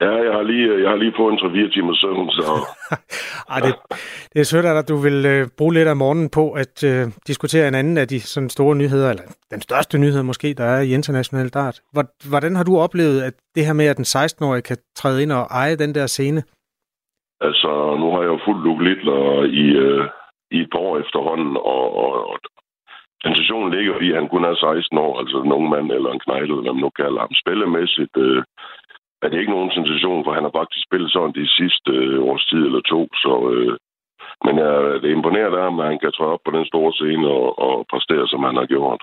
[0.00, 2.44] Ja, jeg har lige, jeg har lige fået en 3-4 timer søvn, så...
[3.54, 3.74] Ej, det,
[4.32, 7.68] det er sødt, at du vil øh, bruge lidt af morgenen på at øh, diskutere
[7.68, 10.94] en anden af de sådan store nyheder, eller den største nyhed måske, der er i
[10.94, 11.80] international dart.
[12.30, 15.44] Hvordan har du oplevet, at det her med, at den 16-årige kan træde ind og
[15.50, 16.42] eje den der scene?
[17.40, 20.04] Altså, nu har jeg jo fuldt Luke Littler i, øh,
[20.50, 22.38] i et par år efterhånden, og, og, og
[23.24, 26.24] sensationen ligger i, at han kun er 16 år, altså en ung mand eller en
[26.24, 27.34] knejl, eller man nu kalder ham.
[27.42, 28.42] Spillemæssigt øh,
[29.24, 32.44] er det ikke nogen sensation, for han har faktisk spillet sådan de sidste øh, års
[32.50, 33.34] tid eller to, så...
[33.54, 33.74] Øh,
[34.44, 34.72] men jeg
[35.06, 37.74] er imponeret af ham, at han kan træde op på den store scene og, og
[37.90, 39.00] præstere, som han har gjort.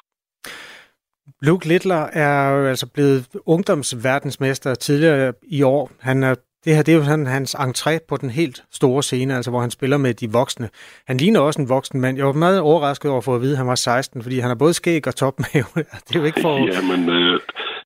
[1.41, 5.91] Luke Littler er jo altså blevet ungdomsverdensmester tidligere i år.
[6.01, 9.35] Han er, det her det er jo sådan hans entré på den helt store scene,
[9.35, 10.69] altså hvor han spiller med de voksne.
[11.07, 12.17] Han ligner også en voksen mand.
[12.17, 14.49] Jeg var meget overrasket over at få at vide, at han var 16, fordi han
[14.49, 15.65] har både skæg og topmave.
[16.05, 16.57] Det er jo ikke for...
[16.57, 17.39] Ja, men øh,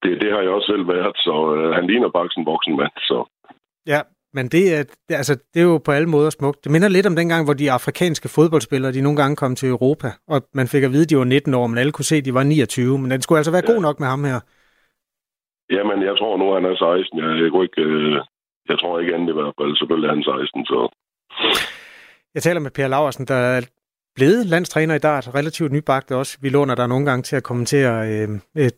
[0.06, 2.96] det, det har jeg også selv været, så øh, han ligner bare en voksen mand,
[3.10, 3.18] så...
[3.94, 4.02] Ja,
[4.38, 6.64] men det er, det, altså, det er jo på alle måder smukt.
[6.64, 10.10] Det minder lidt om dengang, hvor de afrikanske fodboldspillere, de nogle gange kom til Europa,
[10.34, 12.26] og man fik at vide, at de var 19 år, men alle kunne se, at
[12.26, 12.98] de var 29.
[13.02, 13.72] Men den skulle altså være ja.
[13.74, 14.40] god nok med ham her.
[15.76, 17.20] Jamen, jeg tror nu, han er 16.
[17.24, 18.16] Jeg, jeg, kunne ikke, øh,
[18.70, 19.78] jeg tror ikke andet i hvert fald.
[19.80, 20.80] Selvfølgelig er han 16, så...
[22.36, 23.62] Jeg taler med Per Laversen, der er
[24.16, 26.38] blevet landstræner i dart, relativt nybagt også.
[26.42, 28.30] Vi låner dig nogle gange til at kommentere, øh,
[28.62, 28.70] øh,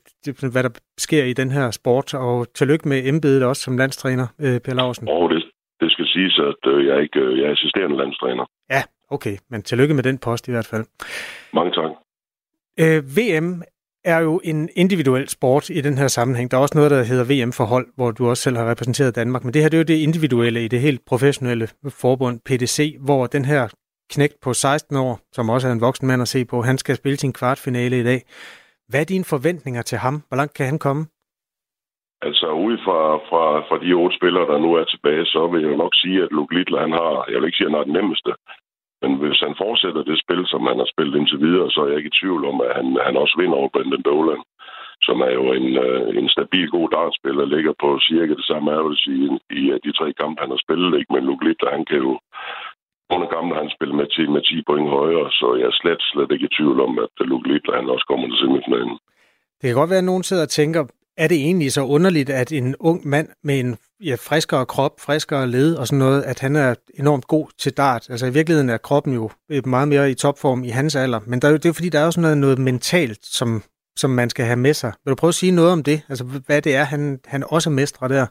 [0.51, 4.59] hvad der sker i den her sport, og tillykke med embedet også som landstræner, øh,
[4.65, 5.07] Per Larsen.
[5.09, 5.43] Og det,
[5.79, 8.45] det skal siges, at øh, jeg, er ikke, øh, jeg er assisterende landstræner.
[8.69, 10.85] Ja, okay, men tillykke med den post i hvert fald.
[11.53, 11.91] Mange tak.
[12.79, 13.63] Øh, VM
[14.05, 16.51] er jo en individuel sport i den her sammenhæng.
[16.51, 19.15] Der er også noget, der hedder VM for hold, hvor du også selv har repræsenteret
[19.15, 19.43] Danmark.
[19.43, 23.27] Men det her det er jo det individuelle i det helt professionelle forbund, PDC, hvor
[23.27, 23.67] den her
[24.13, 26.95] knægt på 16 år, som også er en voksen mand at se på, han skal
[26.95, 28.21] spille sin kvartfinale i dag.
[28.89, 30.15] Hvad er dine forventninger til ham?
[30.27, 31.03] Hvor langt kan han komme?
[32.21, 35.77] Altså, ud fra, fra, fra de otte spillere, der nu er tilbage, så vil jeg
[35.83, 37.97] nok sige, at Luke Littler, han har, jeg vil ikke sige, at han har den
[37.99, 38.31] nemmeste,
[39.01, 41.97] men hvis han fortsætter det spil, som han har spillet indtil videre, så er jeg
[41.97, 44.43] ikke i tvivl om, at han, han også vinder over Brendan Dolan,
[45.07, 48.83] som er jo en, øh, en stabil, god dartspiller, ligger på cirka det samme, jeg
[48.87, 50.99] vil sige, i de tre kampe, han har spillet.
[50.99, 51.13] Ikke?
[51.13, 52.13] Men Luke Littler, han kan jo
[53.13, 56.31] under kampen han spillet med 10, med 10 point højere, så jeg er slet, slet
[56.33, 58.97] ikke i tvivl om, at Luke Littler han også kommer til semifinalen.
[59.59, 60.81] Det kan godt være, at nogen sidder og tænker,
[61.17, 65.47] er det egentlig så underligt, at en ung mand med en ja, friskere krop, friskere
[65.47, 68.09] led og sådan noget, at han er enormt god til dart?
[68.09, 71.39] Altså i virkeligheden er kroppen jo øh, meget mere i topform i hans alder, men
[71.39, 73.63] der er jo, det er fordi, der er også noget, noget mentalt, som,
[73.95, 74.93] som man skal have med sig.
[75.03, 76.01] Vil du prøve at sige noget om det?
[76.09, 78.25] Altså hvad det er, han, han også mestrer der?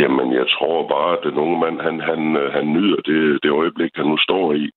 [0.00, 3.50] Jamen, jeg tror bare, at den unge mand, han, han, øh, han nyder det, det
[3.50, 4.70] øjeblik, han nu står i.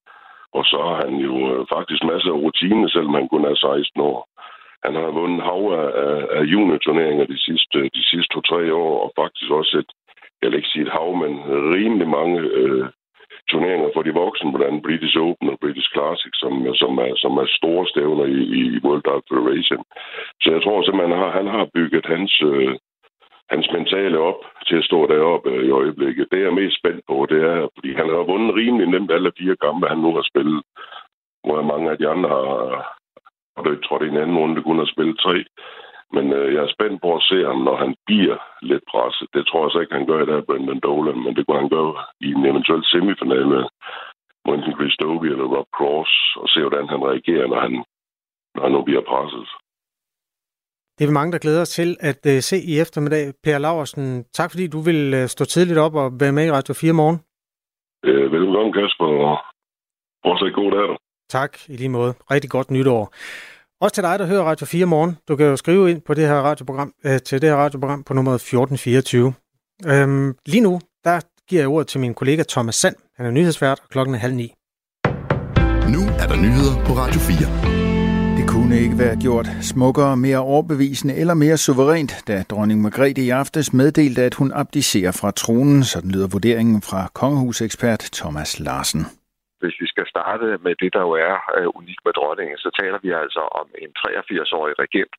[0.58, 4.02] Og så har han jo øh, faktisk masser af rutine, selvom han kun er 16
[4.02, 4.20] år.
[4.86, 9.12] Han har vundet hav af, af, af juniorturneringer de sidste, de sidste to-tre år, og
[9.22, 9.92] faktisk også et,
[10.42, 11.34] jeg vil ikke sige et hav, men
[11.76, 12.86] rimelig mange øh,
[13.50, 17.48] turneringer for de voksne, blandt British Open og British Classic, som, som, er, som er
[17.60, 19.84] store stævner i, i World Dart Federation.
[20.42, 22.74] Så jeg tror simpelthen, at han har, han har bygget hans, øh,
[23.50, 26.28] hans mentale op til at stå deroppe øh, i øjeblikket.
[26.32, 29.32] Det jeg er mest spændt på, det er, fordi han har vundet rimelig nemt alle
[29.40, 30.64] fire kampe, han nu har spillet.
[31.44, 32.54] Hvor mange af de andre har,
[33.56, 35.46] og det tror det en anden runde, kun har spillet tre.
[36.16, 39.28] Men øh, jeg er spændt på at se ham, når han bliver lidt presset.
[39.34, 41.70] Det tror jeg så ikke, han gør i dag, Brendan Dolan, men det kunne han
[41.70, 43.70] gøre i en eventuel semifinale
[44.46, 47.74] mod enten Chris Dobie eller Rob Cross, og se, hvordan han reagerer, når han,
[48.56, 49.48] når han nu bliver presset.
[50.98, 53.34] Det er vi mange, der glæder os til at uh, se i eftermiddag.
[53.44, 56.74] Per Laversen, tak fordi du vil uh, stå tidligt op og være med i Radio
[56.74, 57.18] 4 morgen.
[58.06, 59.38] Øh, velkommen, Kasper, og
[60.26, 60.98] fortsat god dag.
[61.30, 62.14] Tak, i lige måde.
[62.32, 63.14] Rigtig godt nytår.
[63.82, 65.18] Også til dig, der hører Radio 4 morgen.
[65.28, 68.14] Du kan jo skrive ind på det her radioprogram, øh, til det her radioprogram på
[68.14, 69.34] nummer 1424.
[69.92, 72.96] Øhm, lige nu, der giver jeg ordet til min kollega Thomas Sand.
[73.18, 74.48] Han er nyhedsvært, og klokken er halv ni.
[75.94, 77.87] Nu er der nyheder på Radio 4.
[78.68, 83.30] Det kunne ikke være gjort smukkere, mere overbevisende eller mere suverænt, da dronning Margrethe i
[83.30, 85.84] aftes meddelte, at hun abdicerer fra tronen.
[85.84, 89.06] Sådan lyder vurderingen fra kongehusekspert Thomas Larsen
[89.62, 93.10] hvis vi skal starte med det, der jo er uh, med dronningen, så taler vi
[93.24, 95.13] altså om en 83-årig regent,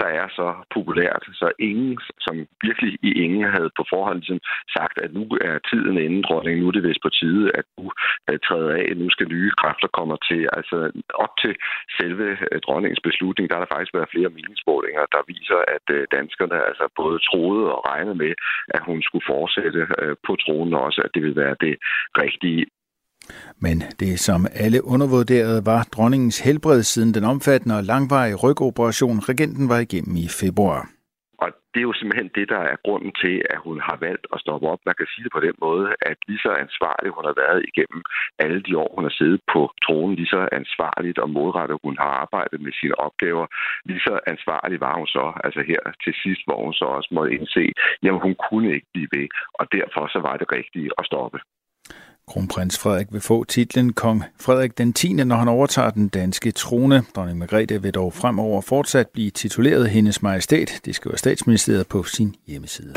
[0.00, 2.34] der er så populært, så ingen, som
[2.66, 4.40] virkelig i ingen havde på forhånd ligesom
[4.76, 7.84] sagt, at nu er tiden inden dronningen, nu er det vist på tide, at du
[8.30, 10.42] uh, træder af, nu skal nye kræfter komme til.
[10.58, 10.76] Altså
[11.24, 11.54] op til
[11.98, 16.58] selve øh, dronningens beslutning, der har der faktisk været flere meningsmålinger, der viser, at danskerne
[16.68, 18.32] altså både troede og regnede med,
[18.76, 19.80] at hun skulle fortsætte
[20.26, 21.74] på tronen også, at det ville være det
[22.22, 22.66] rigtige
[23.66, 29.68] men det, som alle undervurderede, var dronningens helbred siden den omfattende og langvarige rygoperation, regenten
[29.72, 30.82] var igennem i februar.
[31.42, 34.40] Og det er jo simpelthen det, der er grunden til, at hun har valgt at
[34.44, 34.80] stoppe op.
[34.88, 38.02] Man kan sige det på den måde, at lige så ansvarlig hun har været igennem
[38.44, 42.12] alle de år, hun har siddet på tronen, lige så ansvarligt og målrettet hun har
[42.24, 43.46] arbejdet med sine opgaver,
[43.88, 47.34] lige så ansvarlig var hun så, altså her til sidst, hvor hun så også måtte
[47.36, 47.64] indse,
[48.04, 49.26] jamen hun kunne ikke blive ved,
[49.60, 51.38] og derfor så var det rigtigt at stoppe.
[52.28, 57.02] Kronprins Frederik vil få titlen Kong Frederik den 10., når han overtager den danske trone.
[57.16, 60.80] Dronning Margrethe vil dog fremover fortsat blive tituleret Hendes Majestæt.
[60.84, 62.94] Det skriver statsministeriet på sin hjemmeside.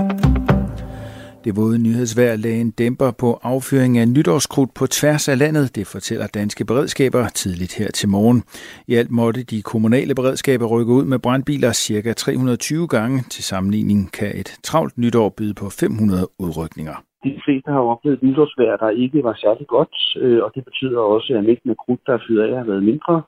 [1.43, 5.87] Det våde nyhedsvejr lagde en dæmper på affyring af nytårskrudt på tværs af landet, det
[5.87, 8.43] fortæller danske beredskaber tidligt her til morgen.
[8.87, 12.13] I alt måtte de kommunale beredskaber rykke ud med brandbiler ca.
[12.13, 13.23] 320 gange.
[13.29, 17.03] Til sammenligning kan et travlt nytår byde på 500 udrykninger
[17.35, 20.65] de fleste har jo oplevet et nytårsvejr, der ikke var særlig godt, øh, og det
[20.65, 23.21] betyder også, at mængden af krudt, der er fyret af, har været mindre,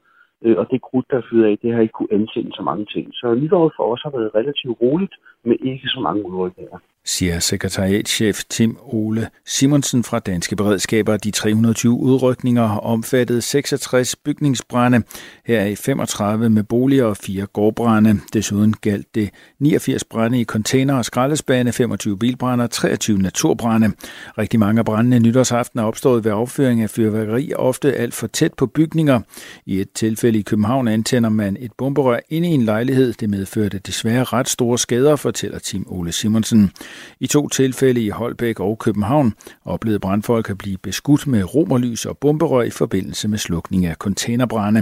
[0.44, 2.86] øh, og det krudt, der er fyret af, det har ikke kunne ansende så mange
[2.94, 3.06] ting.
[3.14, 8.44] Så nytåret for os har været relativt roligt, med ikke så mange udrykninger siger sekretariatschef
[8.50, 11.18] Tim Ole Simonsen fra Danske Beredskaber.
[11.18, 15.02] De 320 udrykninger omfattede 66 bygningsbrænde,
[15.46, 18.20] her 35 med boliger og fire gårdbrænde.
[18.34, 23.92] Desuden galt det 89 brænde i container og skraldespande, 25 bilbrænde og 23 naturbrænde.
[24.38, 28.54] Rigtig mange af brændene nytårsaften er opstået ved affyring af fyrværkeri, ofte alt for tæt
[28.54, 29.20] på bygninger.
[29.66, 33.14] I et tilfælde i København antænder man et bomberør inde i en lejlighed.
[33.14, 36.72] Det medførte desværre ret store skader, fortæller Tim Ole Simonsen.
[37.20, 39.34] I to tilfælde i Holbæk og København
[39.66, 44.82] oplevede brandfolk at blive beskudt med romerlys og bomberør i forbindelse med slukning af containerbrænde.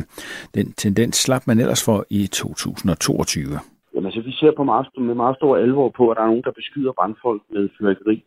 [0.56, 3.60] Den tendens slap man ellers for i 2022.
[3.94, 6.48] Jamen, altså, vi ser på meget, med meget stor alvor på, at der er nogen,
[6.48, 8.24] der beskyder brandfolk med fyrværkeri.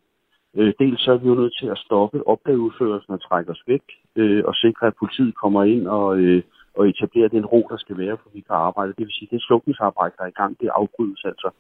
[0.57, 3.83] Øh, dels så er vi jo nødt til at stoppe opgaveudførelsen og trække os væk,
[4.17, 6.43] øh, og sikre, at politiet kommer ind og, øh,
[6.75, 8.95] og etablerer den ro, der skal være, for vi kan arbejde.
[8.99, 11.51] Det vil sige, at det slukningsarbejde, der er i gang, det afbrydes altså.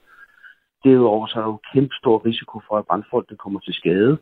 [0.84, 4.18] Derudover så er der jo kæmpe stor risiko for, at brandfolkene kommer til skade.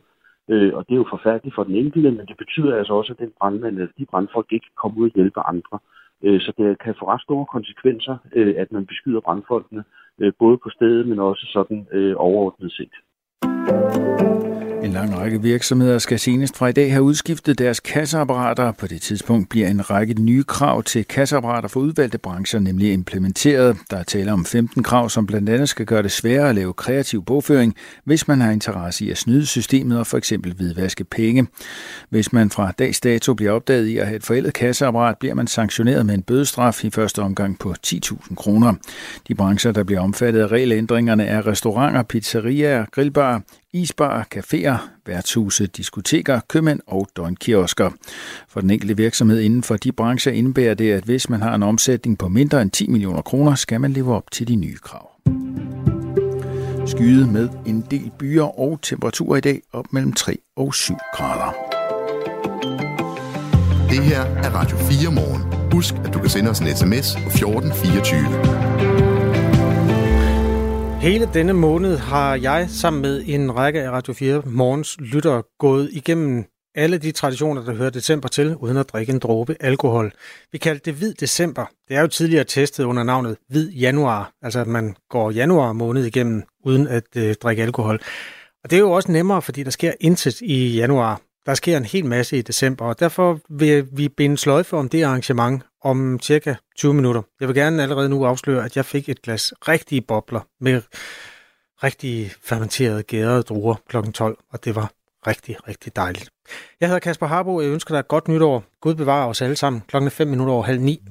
[0.50, 3.18] Øh, og det er jo forfærdeligt for den enkelte, men det betyder altså også, at
[3.18, 5.78] den brandmand, eller de brandfolk ikke kan komme ud og hjælpe andre.
[6.24, 9.84] Øh, så det kan få ret store konsekvenser, øh, at man beskyder brandfolkene,
[10.18, 12.94] øh, både på stedet, men også sådan øh, overordnet set.
[14.88, 18.72] En lang række virksomheder skal senest fra i dag have udskiftet deres kasseapparater.
[18.72, 23.76] På det tidspunkt bliver en række nye krav til kasseapparater for udvalgte brancher nemlig implementeret.
[23.90, 26.72] Der er tale om 15 krav, som blandt andet skal gøre det sværere at lave
[26.72, 27.74] kreativ bogføring,
[28.04, 31.46] hvis man har interesse i at snyde systemet og for eksempel hvidvaske penge.
[32.10, 35.46] Hvis man fra dags dato bliver opdaget i at have et forældet kasseapparat, bliver man
[35.46, 38.74] sanktioneret med en bødestraf i første omgang på 10.000 kroner.
[39.28, 43.40] De brancher, der bliver omfattet af regelændringerne, er restauranter, pizzerier, grillbarer,
[43.72, 47.90] isbarer, caféer, værtshuse, diskoteker, købmænd og døgnkiosker.
[48.48, 51.62] For den enkelte virksomhed inden for de brancher indebærer det, at hvis man har en
[51.62, 55.10] omsætning på mindre end 10 millioner kroner, skal man leve op til de nye krav.
[56.86, 61.78] Skyde med en del byer og temperaturer i dag op mellem 3 og 7 grader.
[63.90, 65.72] Det her er Radio 4 morgen.
[65.72, 68.87] Husk, at du kan sende os en sms på 1424.
[71.00, 75.90] Hele denne måned har jeg sammen med en række af Radio 4 Morgens lytter gået
[75.92, 80.12] igennem alle de traditioner, der hører december til, uden at drikke en dråbe alkohol.
[80.52, 81.66] Vi kaldte det hvid december.
[81.88, 86.04] Det er jo tidligere testet under navnet hvid januar, altså at man går januar måned
[86.04, 88.00] igennem uden at øh, drikke alkohol.
[88.64, 91.20] Og det er jo også nemmere, fordi der sker intet i januar.
[91.46, 95.02] Der sker en hel masse i december, og derfor vil vi binde sløjfe om det
[95.02, 97.22] arrangement om cirka 20 minutter.
[97.40, 100.82] Jeg vil gerne allerede nu afsløre, at jeg fik et glas rigtige bobler med
[101.82, 103.96] rigtig fermenterede gærede druer kl.
[104.14, 104.90] 12, og det var
[105.26, 106.30] rigtig, rigtig dejligt.
[106.80, 108.64] Jeg hedder Kasper Harbo, jeg ønsker dig et godt nytår.
[108.80, 111.02] Gud bevare os alle sammen klokken 5 minutter over halv ni.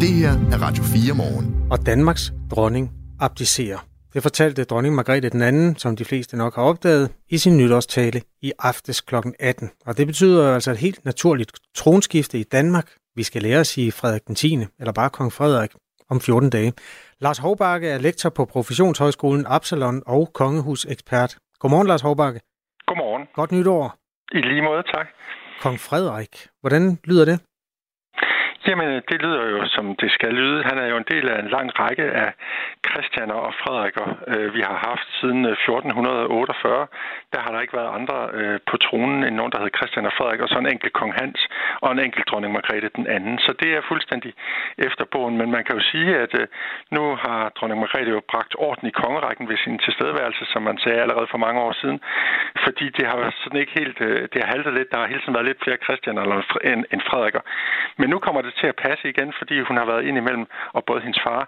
[0.00, 1.66] Det her er Radio 4 morgen.
[1.70, 3.86] Og Danmarks dronning abdicerer.
[4.14, 8.22] Det fortalte dronning Margrethe den anden, som de fleste nok har opdaget, i sin nytårstale
[8.42, 9.14] i aftes kl.
[9.38, 9.70] 18.
[9.86, 12.90] Og det betyder altså et helt naturligt tronskifte i Danmark.
[13.14, 14.56] Vi skal lære at sige Frederik den 10.
[14.80, 15.70] eller bare kong Frederik
[16.10, 16.72] om 14 dage.
[17.20, 21.36] Lars Hovbakke er lektor på Professionshøjskolen Absalon og kongehusekspert.
[21.58, 22.40] Godmorgen, Lars Hovbakke.
[22.86, 23.28] Godmorgen.
[23.34, 23.94] Godt nytår.
[24.32, 25.06] I lige måde, tak.
[25.60, 26.48] Kong Frederik.
[26.60, 27.40] Hvordan lyder det?
[28.68, 30.62] Jamen, det lyder jo, som det skal lyde.
[30.70, 32.30] Han er jo en del af en lang række af
[32.88, 36.86] Christianer og Frederikker, øh, vi har haft siden øh, 1448.
[37.32, 40.14] Der har der ikke været andre øh, på tronen end nogen, der hed Christian og
[40.18, 41.40] Frederik, og så en enkelt kong Hans
[41.84, 43.38] og en enkelt dronning Margrethe den anden.
[43.46, 44.32] Så det er fuldstændig
[44.86, 45.36] efter bogen.
[45.40, 46.46] Men man kan jo sige, at øh,
[46.96, 51.02] nu har dronning Margrethe jo bragt orden i kongerækken ved sin tilstedeværelse, som man sagde
[51.04, 51.98] allerede for mange år siden.
[52.64, 54.90] Fordi det har sådan ikke helt, øh, det har haltet lidt.
[54.92, 56.22] Der har hele tiden været lidt flere Christianer
[56.92, 57.42] end Frederikker.
[58.00, 60.80] Men nu kommer det til at passe igen, fordi hun har været ind imellem, og
[60.88, 61.42] både hendes far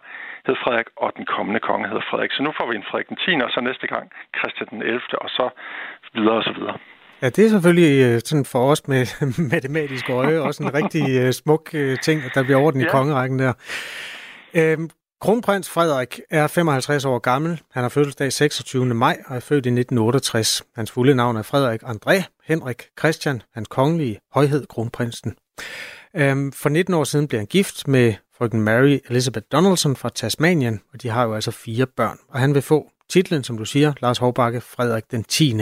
[0.46, 2.32] hed Frederik, og den kommende konge hedder Frederik.
[2.36, 3.44] Så nu får vi en Frederik den 10.
[3.46, 4.04] og så næste gang
[4.38, 5.00] Christian den 11.
[5.24, 5.46] og så
[6.14, 6.76] videre og så videre.
[7.22, 9.02] Ja, det er selvfølgelig øh, sådan for os med
[9.54, 12.90] matematisk øje også en rigtig uh, smuk uh, ting, at der bliver orden i ja.
[12.90, 13.52] kongerækken der.
[14.58, 17.60] Øhm, Kronprins Frederik er 55 år gammel.
[17.72, 18.84] Han har fødselsdag 26.
[18.84, 20.62] maj og er født i 1968.
[20.76, 25.34] Hans fulde navn er Frederik André Henrik Christian, hans kongelige højhed kronprinsen.
[26.16, 30.80] Øhm, for 19 år siden blev han gift med frøken Mary Elizabeth Donaldson fra Tasmanien,
[30.92, 32.18] og de har jo altså fire børn.
[32.32, 35.54] Og han vil få titlen, som du siger, Lars Hovbakke Frederik den 10.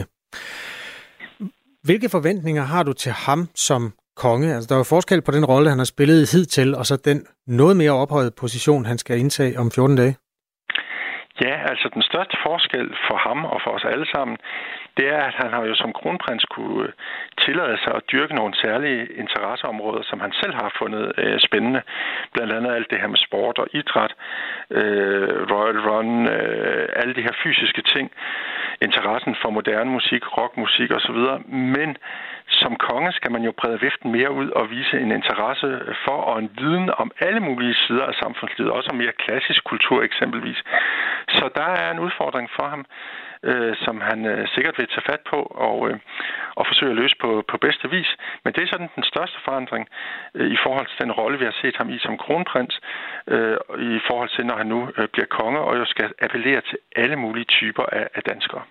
[1.83, 4.55] Hvilke forventninger har du til ham som konge?
[4.55, 7.27] Altså, der er jo forskel på den rolle, han har spillet hidtil, og så den
[7.47, 10.17] noget mere ophøjede position, han skal indtage om 14 dage.
[11.47, 14.37] Ja, altså den største forskel for ham og for os alle sammen,
[15.01, 16.93] det er, at han har jo som kronprins kunne øh,
[17.45, 21.83] tillade sig at dyrke nogle særlige interesseområder, som han selv har fundet øh, spændende.
[22.35, 24.13] Blandt andet alt det her med sport og idræt,
[24.79, 28.07] øh, Royal Run, øh, alle de her fysiske ting,
[28.87, 31.21] interessen for moderne musik, rockmusik osv.
[31.77, 31.97] Men
[32.51, 35.69] som konge skal man jo brede viften mere ud og vise en interesse
[36.05, 40.03] for og en viden om alle mulige sider af samfundslivet, også om mere klassisk kultur
[40.03, 40.61] eksempelvis.
[41.29, 42.85] Så der er en udfordring for ham,
[43.43, 45.97] øh, som han øh, sikkert vil tage fat på og, øh,
[46.59, 48.11] og forsøge at løse på, på bedste vis.
[48.45, 49.85] Men det er sådan den største forandring
[50.35, 52.75] øh, i forhold til den rolle, vi har set ham i som kronprins,
[53.35, 53.57] øh,
[53.97, 57.17] i forhold til, når han nu øh, bliver konge og jo skal appellere til alle
[57.17, 58.63] mulige typer af, af danskere.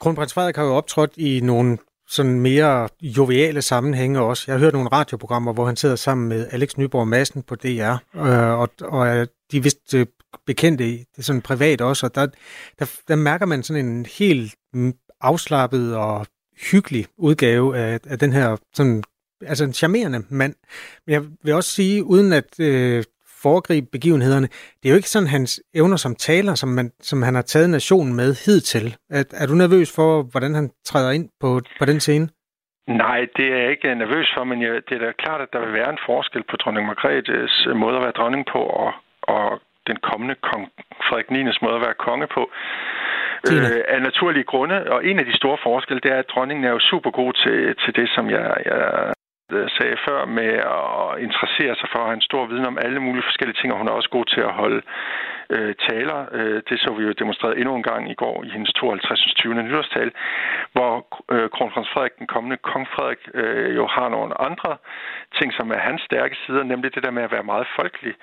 [0.00, 1.78] Kronprins Frederik har jo optrådt i nogle
[2.12, 4.44] sådan mere joviale sammenhænge også.
[4.46, 7.92] Jeg har hørt nogle radioprogrammer, hvor han sidder sammen med Alex Nyborg Madsen på DR,
[8.16, 10.06] øh, og, og de er vist øh,
[10.46, 12.26] bekendte det er sådan privat også, og der,
[12.78, 14.54] der, der mærker man sådan en helt
[15.20, 16.26] afslappet og
[16.70, 19.02] hyggelig udgave af, af den her sådan,
[19.42, 20.54] altså en charmerende mand.
[21.06, 23.04] Men jeg vil også sige, uden at øh,
[23.42, 24.46] foregribe begivenhederne.
[24.78, 27.70] Det er jo ikke sådan hans evner som taler, som, man, som han har taget
[27.70, 28.86] nationen med hidtil.
[29.10, 32.28] Er, er du nervøs for, hvordan han træder ind på, på den scene?
[32.88, 35.60] Nej, det er jeg ikke nervøs for, men jeg, det er da klart, at der
[35.64, 39.96] vil være en forskel på dronning Margrethes måde at være dronning på, og, og den
[40.08, 40.68] kommende kong
[41.06, 41.44] Frederik 9.
[41.62, 42.42] måde at være konge på.
[43.50, 46.70] Øh, af naturlige grunde, og en af de store forskelle, det er, at dronningen er
[46.70, 49.21] jo super god til, til det, som jeg, jeg Øh,
[49.52, 53.00] Øh, sagde før, med at interessere sig for at have en stor viden om alle
[53.06, 54.82] mulige forskellige ting, og hun er også god til at holde
[55.54, 56.18] øh, taler.
[56.32, 59.34] Øh, det så vi jo demonstreret endnu en gang i går i hendes 52.
[59.34, 59.54] 20.
[59.54, 60.10] nytårstal,
[60.72, 60.92] hvor
[61.34, 64.72] øh, kronprins Frederik, den kommende kong Frederik, øh, jo har nogle andre
[65.38, 68.14] ting, som er hans stærke sider, nemlig det der med at være meget folkelig.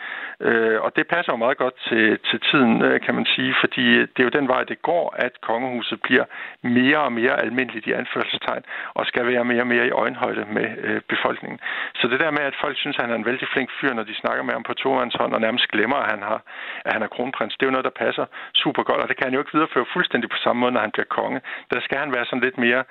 [0.47, 3.85] Øh, og det passer jo meget godt til, til tiden, øh, kan man sige, fordi
[4.13, 6.25] det er jo den vej, det går, at kongehuset bliver
[6.61, 8.63] mere og mere almindeligt i anførselstegn,
[8.93, 11.59] og skal være mere og mere i øjenhøjde med øh, befolkningen.
[11.99, 14.03] Så det der med, at folk synes, at han er en vældig flink fyr, når
[14.03, 14.73] de snakker med ham på
[15.19, 16.41] hånd, og nærmest glemmer, at han, har,
[16.85, 18.25] at han er kronprins, det er jo noget, der passer
[18.63, 20.95] super godt, og det kan han jo ikke videreføre fuldstændig på samme måde, når han
[20.95, 21.39] bliver konge.
[21.71, 22.81] Der skal han være sådan lidt mere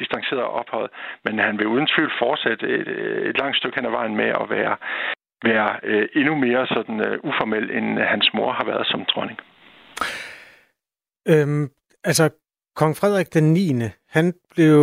[0.00, 0.90] distanceret og ophøjet,
[1.24, 2.88] men han vil uden tvivl fortsætte et,
[3.28, 4.74] et langt stykke hen ad vejen med at være,
[5.50, 9.38] være øh, endnu mere sådan øh, uformel, end hans mor har været som dronning.
[11.32, 11.64] Øhm,
[12.10, 12.24] altså,
[12.80, 13.60] kong Frederik den 9.
[14.16, 14.82] han blev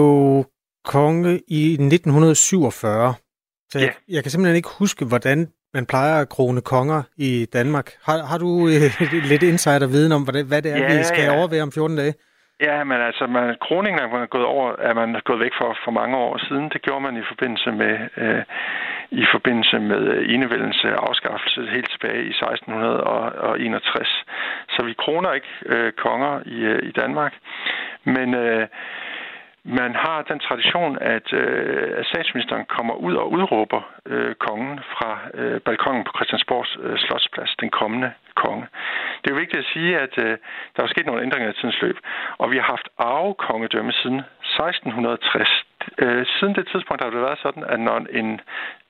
[0.93, 3.13] konge i 1947.
[3.69, 4.13] Så jeg, ja.
[4.15, 5.39] jeg kan simpelthen ikke huske, hvordan
[5.73, 7.87] man plejer at krone konger i Danmark.
[8.05, 8.89] Har, har du øh,
[9.31, 11.37] lidt insider viden om, hvad det, hvad det er, ja, vi skal ja.
[11.37, 12.13] overveje om 14 dage?
[12.61, 15.91] Ja, men altså, man, kroningen er man gået over, er man gået væk for, for
[15.91, 16.69] mange år siden.
[16.73, 18.43] Det gjorde man i forbindelse med øh,
[19.23, 20.03] i forbindelse med
[20.35, 24.25] enevældens afskaffelse helt tilbage i 1661.
[24.69, 27.33] Så vi kroner ikke øh, konger i, øh, i Danmark.
[28.03, 28.67] Men øh,
[29.65, 35.19] man har den tradition, at, øh, at statsministeren kommer ud og udråber øh, kongen fra
[35.33, 38.67] øh, balkongen på Christiansborgs øh, Slotsplads, den kommende konge.
[39.19, 40.37] Det er jo vigtigt at sige, at øh,
[40.75, 41.97] der er sket nogle ændringer i tidens løb,
[42.37, 45.65] og vi har haft arvekongedømme siden 1660.
[45.97, 48.41] Øh, siden det tidspunkt har det været sådan, at når en,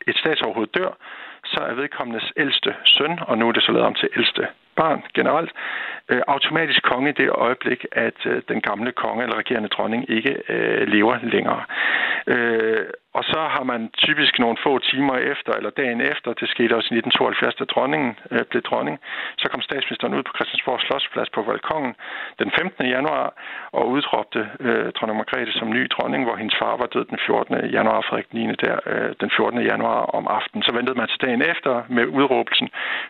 [0.07, 0.91] et statsoverhoved dør,
[1.45, 5.03] så er vedkommendes ældste søn, og nu er det så lavet om til ældste barn
[5.13, 5.51] generelt,
[6.09, 10.37] øh, automatisk konge i det øjeblik, at øh, den gamle konge eller regerende dronning ikke
[10.49, 11.63] øh, lever længere.
[12.27, 12.85] Øh,
[13.17, 16.89] og så har man typisk nogle få timer efter, eller dagen efter, det skete også
[16.91, 18.95] i 1972, da dronningen øh, blev dronning,
[19.41, 21.93] så kom statsministeren ud på Christiansborg Slottsplads på balkongen
[22.39, 22.85] den 15.
[22.95, 23.25] januar
[23.77, 27.69] og udråbte øh, dronning Margrethe som ny dronning, hvor hendes far var død den 14.
[27.77, 28.55] januar, Frederik 9.
[28.65, 29.61] der øh, den 14.
[29.71, 30.63] januar om aftenen.
[30.63, 32.67] Så ventede man til dagen efter med udråbelsen,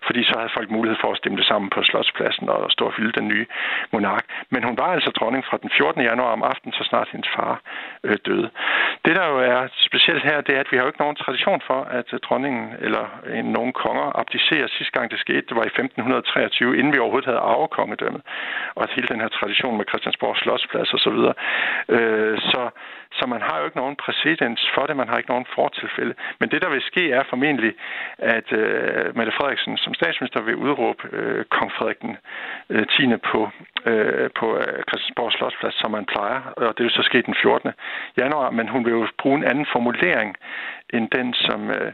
[0.07, 2.93] fordi så havde folk mulighed for at stemme det sammen på Slotspladsen og stå og
[2.97, 3.45] hylde den nye
[3.93, 4.25] monark.
[4.53, 6.01] Men hun var altså dronning fra den 14.
[6.01, 7.53] januar om aftenen, så snart hendes far
[8.03, 8.49] øh, døde.
[9.05, 9.61] Det der jo er
[9.93, 12.65] specielt her, det er, at vi har jo ikke nogen tradition for, at øh, dronningen
[12.85, 13.05] eller
[13.37, 14.67] en, nogen konger abdicerer.
[14.67, 18.21] Sidste gang det skete, det var i 1523, inden vi overhovedet havde arvekongedømmet.
[18.75, 21.35] Og at hele den her tradition med Christiansborg Slottsplads og så videre.
[21.95, 22.61] Øh, så,
[23.17, 26.13] så man har jo ikke nogen præcedens for det, man har ikke nogen fortilfælde.
[26.39, 27.73] Men det, der vil ske, er formentlig,
[28.17, 32.17] at øh, Mette Frederiksen som statsminister vil udråbe øh, kong Frederik den
[32.69, 33.15] øh, 10.
[33.31, 33.39] på,
[33.91, 36.39] øh, på øh, Christiansborg Slottsplads, som man plejer.
[36.57, 37.71] Og det vil så ske den 14.
[38.21, 40.29] januar, men hun vil jo bruge en anden formulering
[40.95, 41.91] end den, som, øh,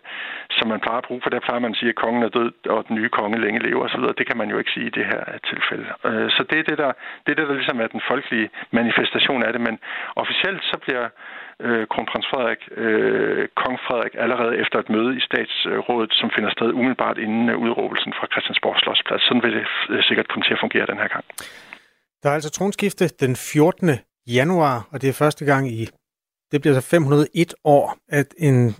[0.57, 2.51] som man plejer at bruge, for der plejer man at sige, at kongen er død,
[2.73, 4.05] og den nye konge længe lever osv.
[4.19, 5.21] Det kan man jo ikke sige i det her
[5.51, 5.87] tilfælde.
[6.09, 6.91] Øh, så det er det, der,
[7.23, 9.75] det, er det, der ligesom er den folkelige manifestation af det, men
[10.23, 11.05] officielt så bliver
[11.65, 16.69] øh, kronprins Frederik, øh, kong Frederik, allerede efter et møde i statsrådet, som finder sted
[16.79, 19.23] umiddelbart inden øh, udråbelsen fra Christiansborg Slottsplads.
[19.27, 21.25] Sådan vil det øh, sikkert komme til at fungere den her gang.
[22.21, 23.89] Der er altså tronskifte den 14.
[24.37, 25.81] januar, og det er første gang i
[26.51, 28.75] det bliver så 501 år, at en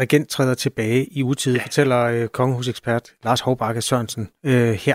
[0.00, 1.62] regent træder tilbage i utid, ja.
[1.62, 4.94] fortæller øh, kongehusekspert Lars Hovbakke Sørensen øh, her.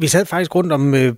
[0.00, 1.14] Vi sad faktisk rundt om øh,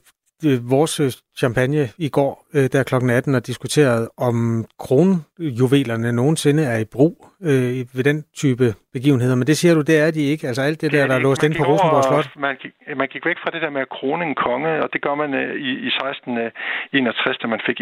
[0.46, 1.10] Øh, vores øh,
[1.42, 7.14] champagne i går, øh, der klokken 18, og diskuterede, om kronjuvelerne nogensinde er i brug
[7.50, 8.66] øh, ved den type
[8.96, 9.36] begivenheder.
[9.36, 10.46] Men det siger du, det er de ikke.
[10.48, 12.28] Altså alt det, der, der er låst ind på Rosenborg Slot.
[12.46, 15.00] Man gik, man gik væk fra det der med at krone en konge, og det
[15.02, 17.80] gør man øh, i, i 1661, da man fik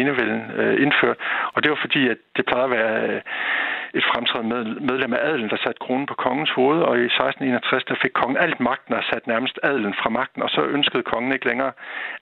[0.00, 1.18] enevælden øh, indført.
[1.54, 2.94] Og det var fordi, at det plejede at være...
[3.08, 3.20] Øh,
[3.98, 4.58] et fremtrædende
[4.90, 8.38] medlem af adelen, der satte kronen på kongens hoved, og i 1661 der fik kongen
[8.44, 11.72] alt magten og satte nærmest adelen fra magten, og så ønskede kongen ikke længere,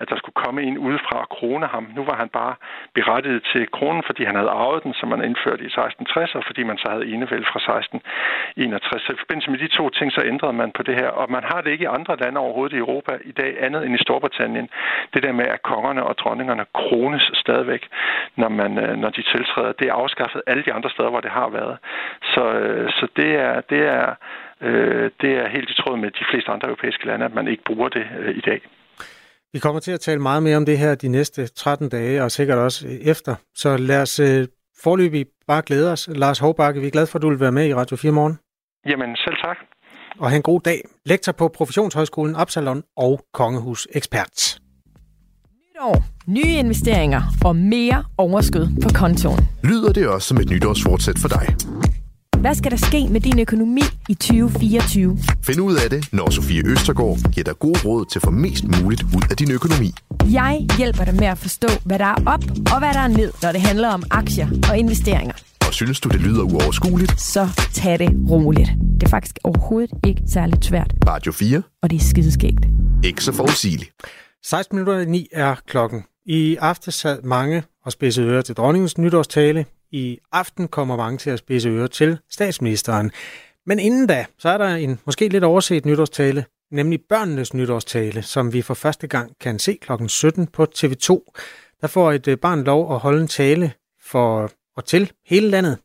[0.00, 1.84] at der skulle komme en udefra og krone ham.
[1.96, 2.54] Nu var han bare
[2.94, 6.62] berettiget til kronen, fordi han havde arvet den, som man indførte i 1660, og fordi
[6.70, 9.02] man så havde enevæld fra 1661.
[9.02, 11.44] Så i forbindelse med de to ting, så ændrede man på det her, og man
[11.50, 14.68] har det ikke i andre lande overhovedet i Europa i dag, andet end i Storbritannien.
[15.14, 17.82] Det der med, at kongerne og dronningerne krones stadigvæk,
[18.36, 21.30] når, man, øh, når de tiltræder, det er afskaffet alle de andre steder, hvor det
[21.30, 21.78] har været været.
[22.34, 24.06] Så, øh, så det er, det er,
[24.66, 27.64] øh, det er helt i tråd med de fleste andre europæiske lande, at man ikke
[27.66, 28.60] bruger det øh, i dag.
[29.52, 32.30] Vi kommer til at tale meget mere om det her de næste 13 dage, og
[32.30, 33.34] sikkert også efter.
[33.54, 34.20] Så lad os
[34.84, 36.08] forløbig bare glæde os.
[36.16, 38.38] Lars Hovbakke, vi er glade for, at du vil være med i Radio 4 morgen.
[38.86, 39.56] Jamen, selv tak.
[40.20, 40.80] Og have en god dag.
[41.06, 44.61] Lektor på Professionshøjskolen Absalon og Kongehus Ekspert
[45.84, 49.48] år, nye investeringer og mere overskud på kontoen.
[49.64, 51.56] Lyder det også som et nytårsfortsæt for dig?
[52.38, 55.18] Hvad skal der ske med din økonomi i 2024?
[55.42, 58.64] Find ud af det, når Sofie Østergaard giver dig gode råd til at få mest
[58.82, 59.90] muligt ud af din økonomi.
[60.32, 63.32] Jeg hjælper dig med at forstå, hvad der er op og hvad der er ned,
[63.42, 65.34] når det handler om aktier og investeringer.
[65.66, 67.20] Og synes du, det lyder uoverskueligt?
[67.20, 68.70] Så tag det roligt.
[69.00, 70.94] Det er faktisk overhovedet ikke særlig svært.
[71.06, 71.62] Radio 4.
[71.82, 72.66] Og det er skideskægt.
[73.04, 73.90] Ikke så forudsigeligt.
[74.44, 76.04] 16 minutter i 9 er klokken.
[76.24, 79.66] I aften sad mange og spidse ører til dronningens nytårstale.
[79.90, 83.10] I aften kommer mange til at spidse ører til statsministeren.
[83.66, 88.52] Men inden da, så er der en måske lidt overset nytårstale, nemlig børnenes nytårstale, som
[88.52, 91.24] vi for første gang kan se klokken 17 på TV2.
[91.80, 93.72] Der får et øh, barn lov at holde en tale
[94.04, 95.78] for og til hele landet.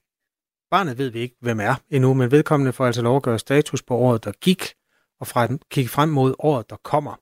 [0.72, 3.84] Barnet ved vi ikke, hvem er endnu, men vedkommende får altså lov at gøre status
[3.84, 4.74] på året, der gik,
[5.20, 7.20] og fra, kigge frem mod året, der kommer.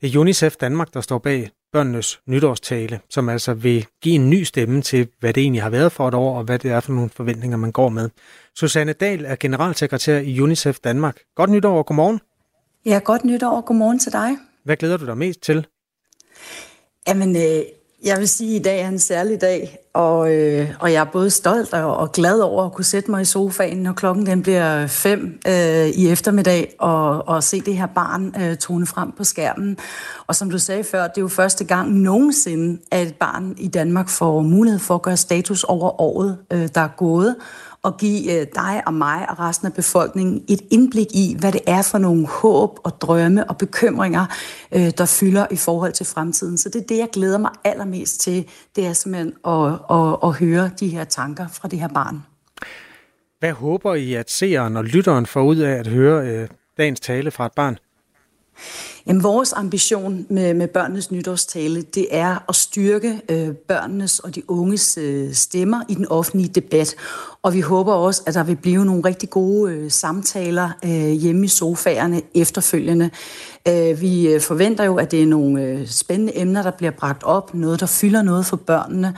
[0.00, 4.42] Det er UNICEF Danmark, der står bag børnenes nytårstale, som altså vil give en ny
[4.42, 6.92] stemme til, hvad det egentlig har været for et år, og hvad det er for
[6.92, 8.10] nogle forventninger, man går med.
[8.54, 11.18] Susanne Dahl er generalsekretær i UNICEF Danmark.
[11.34, 12.20] Godt nytår og godmorgen.
[12.86, 14.30] Ja, godt nytår og godmorgen til dig.
[14.64, 15.66] Hvad glæder du dig mest til?
[17.08, 17.62] Jamen, øh,
[18.06, 21.04] jeg vil sige, at i dag er en særlig dag, og, øh, og jeg er
[21.04, 24.42] både stolt og, og glad over at kunne sætte mig i sofaen, når klokken den
[24.42, 29.24] bliver fem øh, i eftermiddag, og, og se det her barn øh, tone frem på
[29.24, 29.78] skærmen.
[30.26, 33.68] Og som du sagde før, det er jo første gang nogensinde, at et barn i
[33.68, 37.36] Danmark får mulighed for at gøre status over året, øh, der er gået,
[37.86, 41.60] og give øh, dig og mig og resten af befolkningen et indblik i, hvad det
[41.66, 44.26] er for nogle håb og drømme og bekymringer,
[44.72, 46.58] øh, der fylder i forhold til fremtiden.
[46.58, 50.32] Så det er det, jeg glæder mig allermest til, det er simpelthen at, at, at
[50.32, 52.22] høre de her tanker fra det her barn.
[53.38, 57.30] Hvad håber I, at seeren og lytteren får ud af at høre øh, dagens tale
[57.30, 57.78] fra et barn?
[59.06, 64.50] Jamen, vores ambition med, med børnenes nytårstale, det er at styrke øh, børnenes og de
[64.50, 66.94] unges øh, stemmer i den offentlige debat.
[67.42, 71.44] Og vi håber også, at der vil blive nogle rigtig gode øh, samtaler øh, hjemme
[71.44, 73.10] i sofaerne efterfølgende.
[73.68, 77.22] Øh, vi øh, forventer jo, at det er nogle øh, spændende emner, der bliver bragt
[77.22, 77.54] op.
[77.54, 79.14] Noget, der fylder noget for børnene.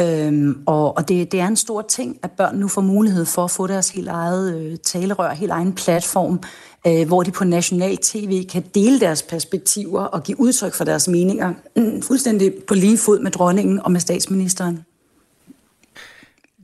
[0.00, 3.44] Øhm, og og det, det er en stor ting, at børn nu får mulighed for
[3.44, 6.40] at få deres helt eget talerør, helt egen platform
[7.06, 11.52] hvor de på national tv kan dele deres perspektiver og give udtryk for deres meninger,
[11.76, 14.84] mm, fuldstændig på lige fod med dronningen og med statsministeren.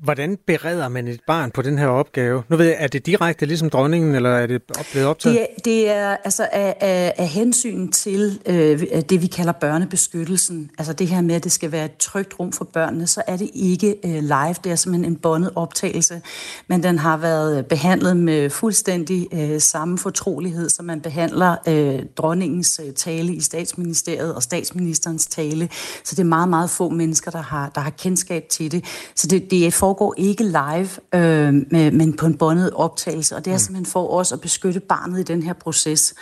[0.03, 2.42] Hvordan bereder man et barn på den her opgave?
[2.49, 5.36] Nu ved jeg, er det direkte ligesom dronningen, eller er det blevet optaget?
[5.36, 10.70] Det er, det er altså af, af, af hensyn til øh, det, vi kalder børnebeskyttelsen.
[10.78, 13.36] Altså det her med, at det skal være et trygt rum for børnene, så er
[13.36, 14.55] det ikke øh, live.
[14.64, 16.20] Det er simpelthen en bondet optagelse.
[16.68, 22.80] Men den har været behandlet med fuldstændig øh, samme fortrolighed, som man behandler øh, dronningens
[22.86, 25.68] øh, tale i statsministeriet og statsministerens tale.
[26.05, 28.84] Så det er meget, meget få mennesker, der har, der har kendskab til det.
[29.14, 31.55] Så det, det er for foregår ikke live, øh,
[31.93, 33.59] men på en båndet optagelse, og det er mm.
[33.59, 36.14] simpelthen for os at beskytte barnet i den her proces.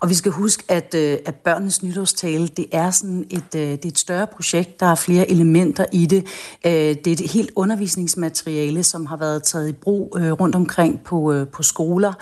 [0.00, 3.84] Og vi skal huske, at, øh, at børnenes nytårstale, det er sådan et, øh, det
[3.84, 6.26] er et større projekt, der er flere elementer i det.
[6.66, 11.00] Øh, det er et helt undervisningsmateriale, som har været taget i brug øh, rundt omkring
[11.04, 12.12] på, øh, på skoler,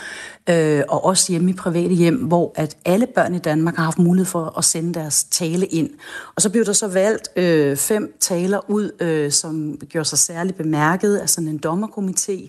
[0.50, 3.98] øh, og også hjemme i private hjem, hvor at alle børn i Danmark har haft
[3.98, 5.90] mulighed for at sende deres tale ind.
[6.34, 10.56] Og så blev der så valgt øh, fem taler ud, øh, som gjorde sig særligt
[10.56, 12.48] bemærket af sådan en dommerkomité.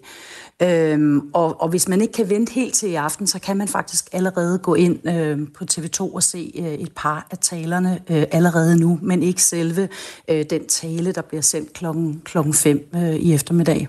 [0.63, 3.67] Øhm, og, og hvis man ikke kan vente helt til i aften, så kan man
[3.67, 8.23] faktisk allerede gå ind øh, på TV2 og se øh, et par af talerne øh,
[8.31, 9.89] allerede nu, men ikke selve
[10.27, 13.87] øh, den tale, der bliver sendt klokken, klokken 5 øh, i eftermiddag.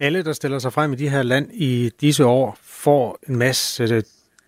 [0.00, 3.82] Alle, der stiller sig frem i de her land i disse år, får en masse
[3.82, 4.02] øh,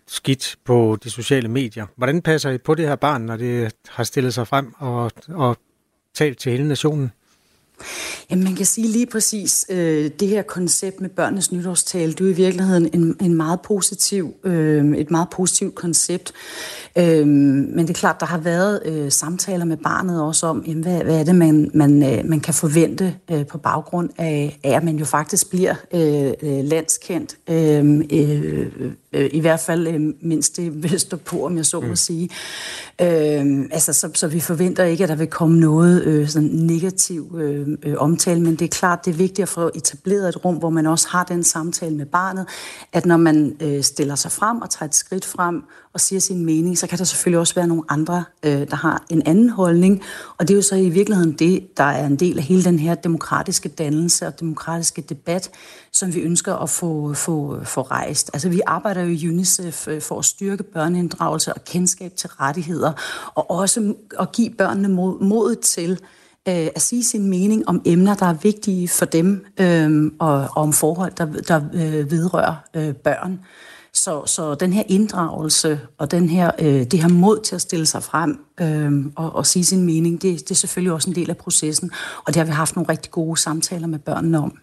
[0.07, 1.85] skidt på de sociale medier.
[1.95, 5.57] Hvordan passer I på det her barn, når det har stillet sig frem og, og
[6.13, 7.11] talt til hele nationen?
[8.29, 12.29] Jamen, man kan sige lige præcis, øh, det her koncept med børnenes nytårstale, det er
[12.29, 16.33] i virkeligheden en, en meget positiv, øh, et meget positivt koncept.
[16.97, 20.83] Øh, men det er klart, der har været øh, samtaler med barnet også om, jamen,
[20.83, 24.71] hvad, hvad er det, man, man, øh, man kan forvente øh, på baggrund af, af,
[24.71, 27.37] at man jo faktisk bliver øh, øh landskendt.
[27.49, 31.79] Øh, øh, øh, i hvert fald øh, mindst det vil stå på, om jeg så
[31.79, 31.95] må mm.
[31.95, 32.29] sige.
[33.01, 37.35] Øh, altså, så, så vi forventer ikke, at der vil komme noget øh, sådan negativ
[37.37, 40.55] øh, øh, omtale, men det er klart, det er vigtigt at få etableret et rum,
[40.55, 42.45] hvor man også har den samtale med barnet,
[42.93, 46.45] at når man øh, stiller sig frem og tager et skridt frem og siger sin
[46.45, 50.01] mening, så kan der selvfølgelig også være nogle andre, øh, der har en anden holdning,
[50.37, 52.79] og det er jo så i virkeligheden det, der er en del af hele den
[52.79, 55.49] her demokratiske dannelse og demokratiske debat,
[55.91, 58.29] som vi ønsker at få, få, få rejst.
[58.33, 62.91] Altså vi arbejder jo i UNICEF øh, for at styrke børneinddragelse og kendskab til rettigheder,
[63.35, 65.99] og også at give børnene mod, mod til
[66.47, 70.49] øh, at sige sin mening om emner, der er vigtige for dem, øh, og, og
[70.55, 73.39] om forhold, der, der øh, vedrører øh, børn.
[73.93, 77.85] Så, så den her inddragelse og den her, øh, det her mod til at stille
[77.85, 81.29] sig frem øh, og, og sige sin mening, det, det er selvfølgelig også en del
[81.29, 84.57] af processen, og det har vi haft nogle rigtig gode samtaler med børnene om.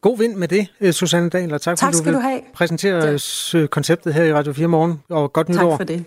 [0.00, 2.18] God vind med det, øh, Susanne Dahl, og tak, tak for, at du vil du
[2.18, 2.40] have.
[2.54, 3.18] præsentere
[3.54, 3.66] ja.
[3.66, 5.70] konceptet her i Radio 4 morgen, og godt nytår.
[5.70, 6.04] Tak for det.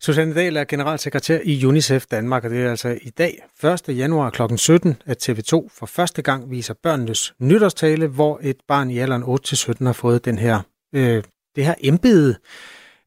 [0.00, 3.82] Susanne Dahl er generalsekretær i UNICEF Danmark, og det er altså i dag, 1.
[3.88, 4.42] januar kl.
[4.56, 9.84] 17, at TV2 for første gang viser børnenes nytårstale, hvor et barn i alderen 8-17
[9.84, 10.60] har fået den her,
[10.92, 11.22] øh,
[11.56, 12.36] det her embede.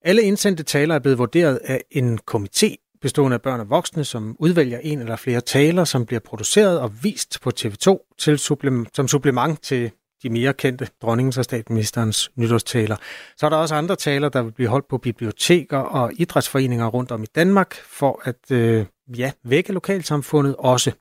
[0.01, 4.35] Alle indsendte taler er blevet vurderet af en komité bestående af børn og voksne, som
[4.39, 9.07] udvælger en eller flere taler, som bliver produceret og vist på TV2 til supplem- som
[9.07, 9.91] supplement til
[10.23, 12.95] de mere kendte dronningens og statsministerens nytårstaler.
[13.37, 17.11] Så er der også andre taler, der vil blive holdt på biblioteker og idrætsforeninger rundt
[17.11, 18.85] om i Danmark, for at øh,
[19.17, 20.91] ja, vække lokalsamfundet også.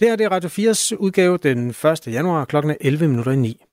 [0.00, 2.06] Det her det er Radio 4's udgave den 1.
[2.06, 2.56] januar kl.
[2.80, 3.64] 11 minutter i 9.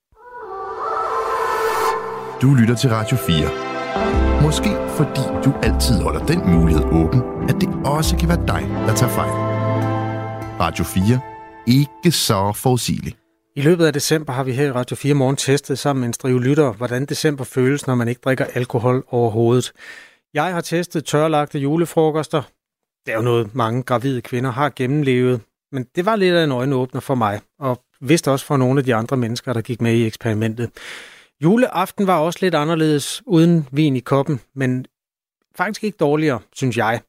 [2.41, 4.41] Du lytter til Radio 4.
[4.41, 8.95] Måske fordi du altid holder den mulighed åben, at det også kan være dig, der
[8.95, 9.31] tager fejl.
[10.59, 11.19] Radio 4.
[11.67, 13.17] Ikke så forudsigeligt.
[13.55, 16.13] I løbet af december har vi her i Radio 4 Morgen testet sammen med en
[16.13, 19.71] strive lytter, hvordan december føles, når man ikke drikker alkohol overhovedet.
[20.33, 22.41] Jeg har testet tørlagte julefrokoster.
[23.05, 25.41] Det er jo noget, mange gravide kvinder har gennemlevet.
[25.71, 28.85] Men det var lidt af en øjenåbner for mig, og vist også for nogle af
[28.85, 30.69] de andre mennesker, der gik med i eksperimentet.
[31.43, 34.85] Juleaften var også lidt anderledes, uden vin i koppen, men
[35.55, 37.01] faktisk ikke dårligere, synes jeg.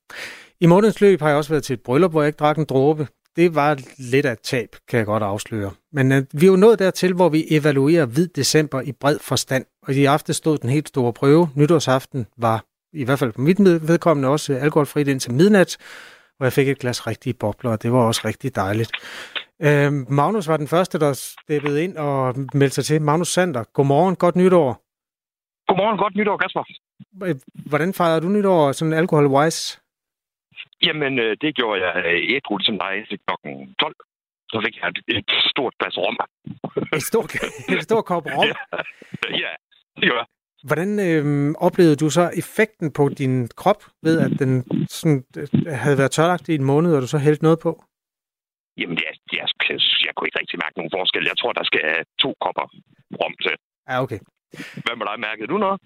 [0.61, 2.65] I månedens løb har jeg også været til et bryllup, hvor jeg ikke drak en
[2.65, 3.09] dråbe.
[3.37, 5.71] Det var lidt af et tab, kan jeg godt afsløre.
[5.93, 9.65] Men øh, vi er jo nået dertil, hvor vi evaluerer hvid december i bred forstand.
[9.83, 11.49] Og i aften stod den helt store prøve.
[11.55, 15.77] Nytårsaften var, i hvert fald på mit vedkommende, også alkoholfrit indtil midnat,
[16.41, 18.91] hvor jeg fik et glas rigtige bobler, og det var også rigtig dejligt.
[19.67, 23.03] Øh, Magnus var den første, der steppede ind og meldte sig til.
[23.03, 24.71] Magnus Sander, godmorgen, godt nytår.
[25.69, 26.65] Godmorgen, godt nytår, Kasper.
[27.71, 29.63] Hvordan fejrede du nytår sådan alkohol-wise?
[30.87, 31.95] Jamen, øh, det gjorde jeg
[32.37, 33.95] et rul som dig til klokken 12.
[34.53, 36.17] Så fik jeg et, et stort glas rom.
[36.97, 37.35] Et stort,
[37.75, 38.47] et stort kop rom?
[38.47, 38.55] ja,
[39.45, 39.51] ja,
[40.01, 40.27] det gør jeg.
[40.69, 45.99] Hvordan øh, oplevede du så effekten på din krop ved, at den sådan, øh, havde
[45.99, 47.85] været tørlagt i en måned, og du så hældte noget på?
[48.77, 51.25] Jamen, jeg, jeg, jeg, jeg kunne ikke rigtig mærke nogen forskel.
[51.25, 52.67] Jeg tror, der skal to kopper
[53.21, 53.55] rom til.
[53.89, 54.19] Ja, okay.
[54.85, 55.21] Hvad med dig?
[55.21, 55.81] Mærkede du noget?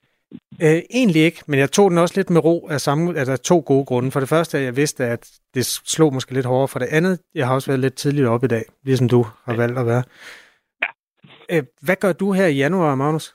[0.62, 3.36] Øh, egentlig ikke, men jeg tog den også lidt med ro af, samme, af der
[3.36, 4.10] to gode grunde.
[4.10, 6.68] For det første, at jeg vidste, at det slog måske lidt hårdere.
[6.68, 9.56] For det andet, jeg har også været lidt tidligt op i dag, ligesom du har
[9.56, 10.02] valgt at være.
[10.82, 10.88] Ja.
[11.56, 13.34] Øh, hvad gør du her i januar, Magnus?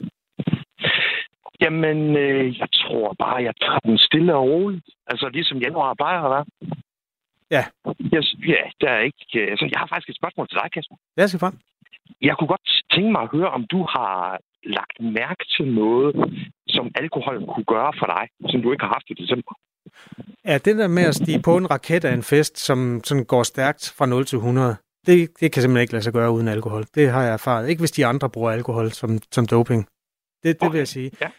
[1.62, 4.86] Jamen, øh, jeg tror bare, jeg tager den stille og roligt.
[5.07, 6.45] Altså, ligesom januar plejer at være.
[7.55, 7.64] Ja.
[8.14, 9.49] Jeg, ja, der er ikke...
[9.51, 10.95] Altså, jeg har faktisk et spørgsmål til dig, Kasper.
[11.18, 11.55] Ja, skal frem.
[12.22, 16.16] Jeg kunne godt tænke mig at høre, om du har lagt mærke til noget,
[16.68, 19.53] som alkoholen kunne gøre for dig, som du ikke har haft i december.
[20.45, 23.43] Ja, det der med at stige på en raket af en fest, som sådan går
[23.43, 26.84] stærkt fra 0 til 100, det, det kan simpelthen ikke lade sig gøre uden alkohol.
[26.95, 27.70] Det har jeg erfaret.
[27.70, 29.88] Ikke hvis de andre bruger alkohol som, som doping.
[30.43, 30.72] Det, det okay.
[30.72, 31.12] vil jeg sige.
[31.22, 31.30] Ja.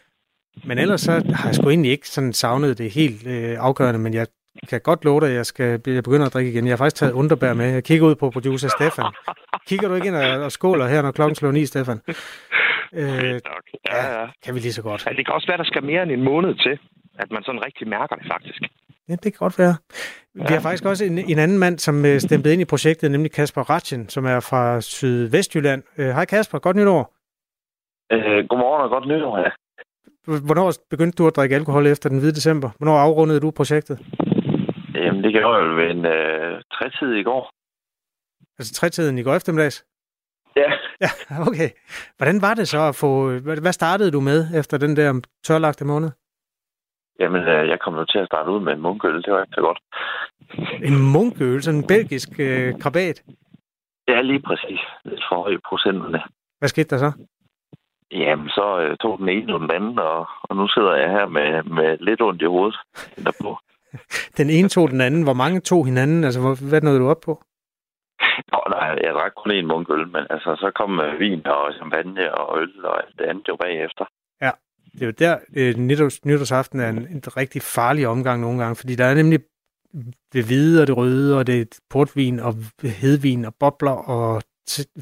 [0.63, 4.13] Men ellers så har jeg sgu egentlig ikke sådan savnet det helt øh, afgørende, men
[4.13, 4.27] jeg
[4.69, 6.65] kan godt love dig, at jeg skal jeg begynder at drikke igen.
[6.65, 7.65] Jeg har faktisk taget underbær med.
[7.65, 9.05] Jeg kigger ud på producer Stefan.
[9.67, 11.99] Kigger du ikke ind og, og skåler her, når klokken slår ni, Stefan?
[12.93, 13.39] Øh,
[13.91, 14.25] ja, ja.
[14.43, 15.05] Kan vi lige så godt.
[15.05, 16.79] Ja, det kan også være, der skal mere end en måned til,
[17.19, 18.61] at man sådan rigtig mærker det faktisk.
[19.09, 19.75] Ja, det kan godt være.
[20.33, 23.31] Vi har faktisk også en, en anden mand, som øh, stemplede ind i projektet, nemlig
[23.31, 25.83] Kasper Ratchen, som er fra Sydvestjylland.
[25.97, 27.13] Øh, hej Kasper, godt nytår.
[28.13, 29.49] Øh, godmorgen og godt nytår, ja.
[30.25, 32.69] Hvornår begyndte du at drikke alkohol efter den hvide december?
[32.77, 33.99] Hvornår afrundede du projektet?
[34.95, 37.51] Jamen, det gjorde jeg jo ved en øh, trætid i går.
[38.59, 39.85] Altså trætiden i går eftermiddags?
[40.55, 40.71] Ja.
[41.01, 41.09] Ja,
[41.47, 41.69] okay.
[42.17, 43.39] Hvordan var det så at få...
[43.39, 46.09] Hvad startede du med efter den der tørlagte måned?
[47.19, 49.23] Jamen, øh, jeg kom jo til at starte ud med en munkøl.
[49.23, 49.79] Det var ikke så godt.
[50.83, 51.61] En munkøl?
[51.61, 53.23] Sådan en belgisk øh, krabat?
[54.07, 54.79] Ja, lige præcis.
[55.05, 56.21] Lidt for høje procenterne.
[56.59, 57.11] Hvad skete der så?
[58.11, 61.27] Jamen, så øh, tog den ene og den anden, og, og nu sidder jeg her
[61.27, 62.77] med, med lidt ondt i hovedet.
[63.25, 63.57] Derpå.
[64.39, 65.23] den ene tog den anden.
[65.23, 66.23] Hvor mange tog hinanden?
[66.23, 66.39] Altså,
[66.69, 67.43] hvad nåede du op på?
[68.51, 72.35] Nå, nej, jeg drak kun en munkøl, men altså, så kom øh, vin og champagne
[72.35, 74.05] og øl og alt det andet jo bagefter.
[74.41, 74.51] Ja,
[74.93, 78.75] det er jo der, øh, nytårs, nytårsaften er en, en rigtig farlig omgang nogle gange,
[78.75, 79.39] fordi der er nemlig
[80.33, 82.53] det hvide og det røde, og det er portvin og
[83.01, 84.41] hedvin og bobler, og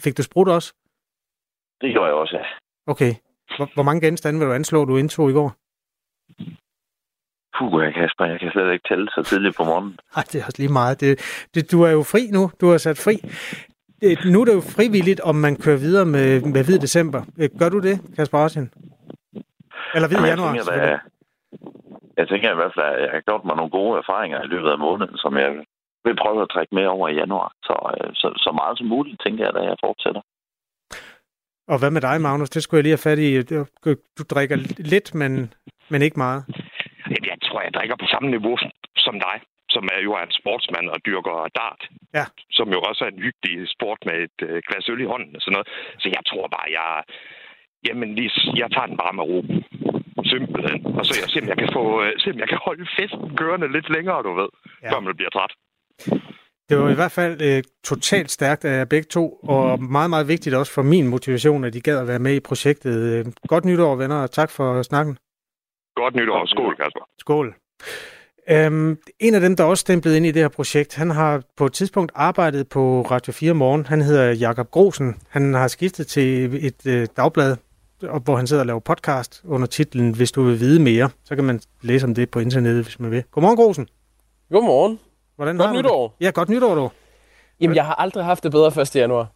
[0.03, 0.73] fik du sprudt også?
[1.81, 2.45] Det gjorde jeg også, ja.
[2.93, 3.13] Okay.
[3.57, 5.49] Hvor, hvor mange genstande vil du anslå, du indtog i går?
[7.55, 9.97] Puh, jeg Kasper, jeg kan slet ikke tælle så tidligt på morgenen.
[10.15, 11.01] Nej, det er også lige meget.
[11.01, 11.11] Det,
[11.53, 12.43] det, du er jo fri nu.
[12.61, 13.15] Du er sat fri.
[14.01, 17.21] Det, nu er det jo frivilligt, om man kører videre med, med hvid december.
[17.59, 18.67] Gør du det, Kasper Arsien?
[19.95, 20.53] Eller hvid Jamen, januar?
[20.53, 20.99] Jeg tænker, jeg,
[22.17, 24.69] jeg tænker i hvert fald, at jeg har gjort mig nogle gode erfaringer i løbet
[24.75, 25.49] af måneden, som jeg
[26.05, 27.49] vil prøve at trække med over i januar.
[27.67, 30.21] Så, øh, så, så meget som muligt, tænker jeg, at jeg fortsætter.
[31.71, 32.49] Og hvad med dig, Magnus?
[32.49, 33.29] Det skulle jeg lige have fat i.
[34.17, 34.57] Du drikker
[34.93, 35.31] lidt, men,
[35.91, 36.41] men ikke meget.
[37.31, 38.57] Jeg tror, jeg drikker på samme niveau
[39.05, 39.37] som dig,
[39.69, 41.81] som er jo er en sportsmand og dyrker dart.
[42.17, 42.25] Ja.
[42.57, 45.41] Som jo også er en hyggelig sport med et øh, glas øl i hånden og
[45.41, 45.67] sådan noget.
[46.01, 47.03] Så jeg tror bare, jeg...
[47.87, 49.39] Jamen, lige, jeg tager den bare med ro.
[50.33, 50.79] Simpelthen.
[50.99, 53.37] Og så jeg ser, om jeg kan få, øh, se, om jeg kan holde festen
[53.39, 54.49] kørende lidt længere, du ved,
[54.83, 54.89] ja.
[54.91, 55.53] før man bliver træt.
[56.69, 60.27] Det var i hvert fald øh, totalt stærkt af jer begge to, og meget, meget
[60.27, 62.95] vigtigt også for min motivation, at I gad at være med i projektet.
[62.95, 65.17] Øh, Godt nytår, venner, og tak for snakken.
[65.95, 66.45] Godt nytår.
[66.45, 67.09] Skål, Kasper.
[67.19, 67.55] Skål.
[68.49, 71.65] Øhm, en af dem, der også stemplede ind i det her projekt, han har på
[71.65, 73.85] et tidspunkt arbejdet på Radio 4 Morgen.
[73.85, 75.15] Han hedder Jakob Grosen.
[75.29, 77.57] Han har skiftet til et øh, dagblad,
[78.03, 81.09] og hvor han sidder og laver podcast under titlen Hvis du vil vide mere.
[81.23, 83.23] Så kan man læse om det på internettet, hvis man vil.
[83.31, 83.87] Godmorgen, Grosen.
[84.51, 84.99] Godmorgen.
[85.39, 86.15] Hvordan Godt har nytår.
[86.19, 86.25] Det?
[86.25, 86.89] Ja, godt nytår, du.
[87.61, 88.95] Jamen, jeg har aldrig haft det bedre 1.
[88.95, 89.27] januar.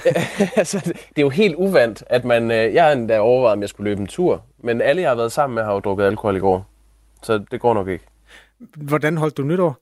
[0.56, 2.50] altså, det er jo helt uvandt, at man...
[2.50, 4.42] øh, Jeg har endda overvejet, om jeg skulle løbe en tur.
[4.58, 6.66] Men alle, jeg har været sammen med, har jo drukket alkohol i går.
[7.22, 8.04] Så det går nok ikke.
[8.76, 9.76] Hvordan holdt du nytår?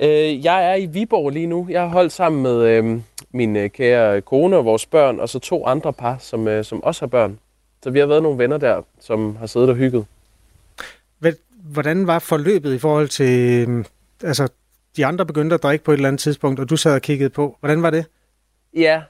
[0.00, 1.66] Øh, jeg er i Viborg lige nu.
[1.70, 3.00] Jeg har holdt sammen med øh,
[3.30, 6.82] min øh, kære kone og vores børn, og så to andre par, som, øh, som
[6.84, 7.38] også har børn.
[7.82, 10.06] Så vi har været nogle venner der, som har siddet og hygget.
[11.64, 13.68] Hvordan var forløbet i forhold til...
[14.24, 14.48] Altså,
[14.96, 17.30] de andre begyndte at drikke på et eller andet tidspunkt, og du sad og kiggede
[17.30, 17.56] på.
[17.60, 18.06] Hvordan var det?
[18.76, 19.02] Ja,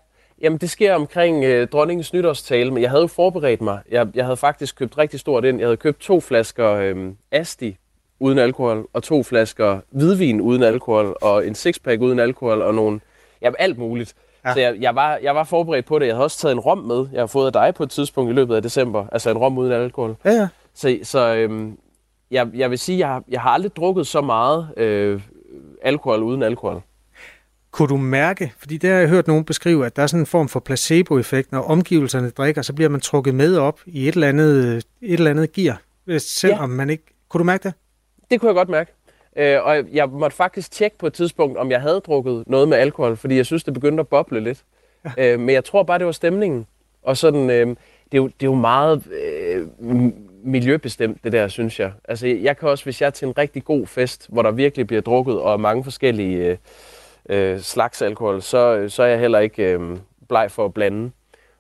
[0.43, 3.81] jamen det sker omkring øh, dronningens nytårstale, men jeg havde jo forberedt mig.
[3.91, 5.59] Jeg, jeg havde faktisk købt rigtig stort ind.
[5.59, 7.77] Jeg havde købt to flasker øh, Asti
[8.21, 13.01] uden alkohol, og to flasker hvidvin uden alkohol, og en sixpack uden alkohol, og nogle,
[13.43, 14.15] jamen alt muligt.
[14.45, 14.53] Ja.
[14.53, 16.07] Så jeg, jeg, var, jeg var forberedt på det.
[16.07, 17.07] Jeg havde også taget en rom med.
[17.13, 19.07] Jeg har fået af dig på et tidspunkt i løbet af december.
[19.13, 20.17] Altså en rom uden alkohol.
[20.25, 20.49] Ja, ja.
[20.75, 21.79] Så, så øhm,
[22.31, 25.21] jeg, jeg vil sige, jeg, jeg har aldrig drukket så meget øh,
[25.83, 26.83] alkohol uden alkohol.
[27.71, 30.27] Kunne du mærke, fordi det har jeg hørt nogen beskrive, at der er sådan en
[30.27, 34.29] form for placeboeffekt, når omgivelserne drikker, så bliver man trukket med op i et eller
[34.29, 36.77] andet, et eller andet gear, øh, selvom ja.
[36.77, 37.05] man ikke...
[37.29, 37.73] Kunne du mærke det?
[38.31, 38.93] Det kunne jeg godt mærke.
[39.37, 42.79] Øh, og jeg måtte faktisk tjekke på et tidspunkt, om jeg havde drukket noget med
[42.79, 44.65] alkohol, fordi jeg synes, det begyndte at boble lidt.
[45.17, 45.33] Ja.
[45.33, 46.67] Øh, men jeg tror bare, det var stemningen.
[47.03, 47.77] Og sådan, øh, det,
[48.13, 49.67] er jo, det er jo meget øh,
[50.45, 51.93] miljøbestemt, det der, synes jeg.
[52.09, 54.87] Altså, jeg kan også, hvis jeg er til en rigtig god fest, hvor der virkelig
[54.87, 56.57] bliver drukket, og mange forskellige øh,
[57.29, 59.81] øh, slags alkohol, så, så er jeg heller ikke øh,
[60.29, 61.11] bleg for at blande.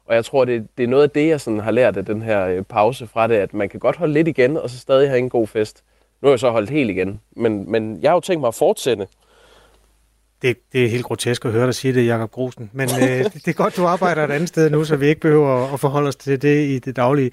[0.06, 2.22] Og jeg tror, det, det er noget af det, jeg sådan har lært af den
[2.22, 5.08] her øh, pause fra det, at man kan godt holde lidt igen, og så stadig
[5.08, 5.84] have en god fest.
[6.22, 8.54] Nu har jeg så holdt helt igen, men, men jeg har jo tænkt mig at
[8.54, 9.06] fortsætte.
[10.42, 12.70] Det, det er helt grotesk at høre dig sige det, Jakob Grosen.
[12.72, 15.20] Men øh, det, det er godt, du arbejder et andet sted nu, så vi ikke
[15.20, 17.30] behøver at, at forholde os til det i det daglige.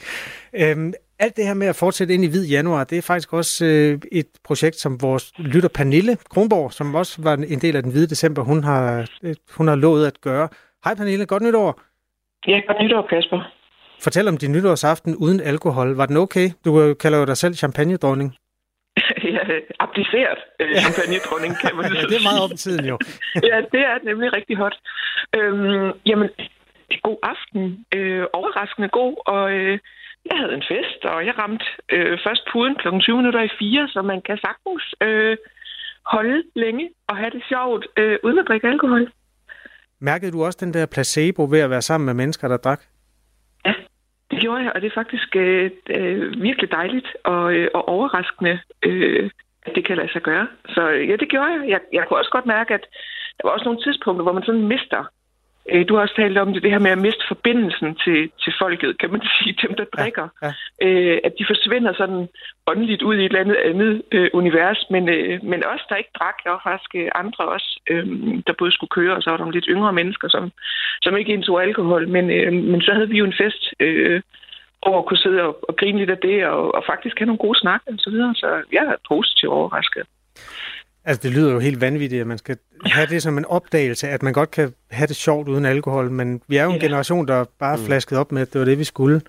[0.53, 3.65] Øhm, alt det her med at fortsætte ind i hvid januar, det er faktisk også
[3.65, 7.91] øh, et projekt, som vores lytter Pernille Kronborg, som også var en del af den
[7.91, 10.49] hvide december, hun har, øh, hun har lovet at gøre.
[10.85, 11.81] Hej Pernille, godt nytår.
[12.47, 13.51] Ja, godt nytår, Kasper.
[14.03, 15.95] Fortæl om din nytårsaften uden alkohol.
[15.95, 16.47] Var den okay?
[16.65, 18.29] Du øh, kalder jo dig selv champagne-dronning.
[19.35, 19.43] ja,
[19.79, 22.97] appliceret øh, champagne-dronning, kan man Ja, det er meget op i tiden jo.
[23.49, 24.75] ja, det er nemlig rigtig hot.
[25.37, 26.29] Øhm, jamen,
[27.03, 27.85] god aften.
[27.95, 29.79] Øh, overraskende god, og øh,
[30.29, 32.87] jeg havde en fest, og jeg ramte øh, først puden kl.
[32.99, 35.37] 20 minutter i 4, så man kan sagtens øh,
[36.05, 39.11] holde længe og have det sjovt, øh, uden at drikke alkohol.
[39.99, 42.81] Mærkede du også den der placebo ved at være sammen med mennesker, der drak?
[44.31, 48.59] Det gjorde jeg, og det er faktisk øh, øh, virkelig dejligt og, øh, og overraskende,
[48.83, 49.29] øh,
[49.65, 50.47] at det kan lade sig gøre.
[50.69, 51.69] Så ja, det gjorde jeg.
[51.69, 51.79] jeg.
[51.93, 52.85] Jeg kunne også godt mærke, at
[53.37, 55.03] der var også nogle tidspunkter, hvor man sådan mister.
[55.71, 58.53] Øh, du har også talt om det, det her med at miste forbindelsen til, til
[58.61, 60.27] folket, kan man sige, dem der drikker.
[60.43, 60.51] Ja,
[60.81, 62.27] Øh, at de forsvinder sådan
[62.67, 64.85] åndeligt ud i et eller andet andet øh, univers.
[64.89, 68.05] Men, øh, men os, der ikke drak, der var faktisk andre også, øh,
[68.47, 70.51] der både skulle køre, og så var der nogle lidt yngre mennesker, som,
[71.01, 72.07] som ikke indtog alkohol.
[72.07, 74.21] Men, øh, men så havde vi jo en fest, øh,
[74.81, 77.45] over at kunne sidde og, og grine lidt af det, og, og faktisk have nogle
[77.45, 78.35] gode snakke og så videre.
[78.35, 80.03] Så jeg er positivt overrasket.
[81.05, 84.23] Altså, det lyder jo helt vanvittigt, at man skal have det som en opdagelse, at
[84.23, 86.81] man godt kan have det sjovt uden alkohol, men vi er jo en Ja.
[86.85, 89.21] generation, der bare er flasket op med, at det var det, vi skulle.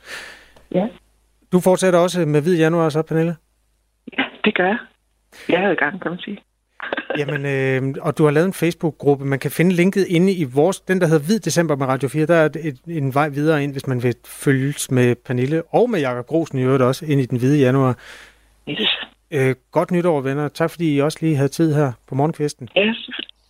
[0.75, 0.87] Ja.
[1.53, 3.37] Du fortsætter også med hvid januar så, Pernille?
[4.45, 4.79] Det gør jeg.
[5.49, 6.39] Jeg er i gang, kan man sige.
[7.19, 9.25] Jamen, øh, og du har lavet en Facebook-gruppe.
[9.25, 12.27] Man kan finde linket inde i vores, den der hedder Hvid December med Radio 4.
[12.27, 16.01] Der er et, en vej videre ind, hvis man vil følges med Pernille og med
[16.01, 17.99] Jakob Grosen i øvrigt også ind i den hvide januar.
[18.69, 18.97] Yes.
[19.31, 20.49] Øh, godt nytår, venner.
[20.49, 22.69] Tak fordi I også lige havde tid her på morgenkvisten.
[22.77, 22.95] Ja,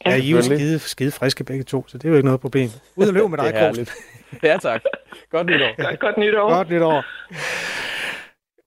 [0.06, 2.40] Ja, I er jo skide, skide friske begge to, så det er jo ikke noget
[2.40, 2.70] problem.
[2.96, 3.94] Ud og løb med dig, er herligt.
[4.42, 4.82] Ja, tak.
[5.30, 5.82] Godt nytår.
[5.82, 6.48] Godt, godt nytår.
[6.54, 7.04] Godt nytår.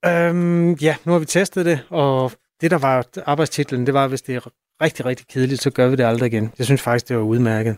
[0.05, 2.31] Øhm, ja, nu har vi testet det, og
[2.61, 4.47] det, der var arbejdstitlen, det var, hvis det er
[4.81, 6.53] rigtig, rigtig kedeligt, så gør vi det aldrig igen.
[6.57, 7.77] Jeg synes faktisk, det var udmærket.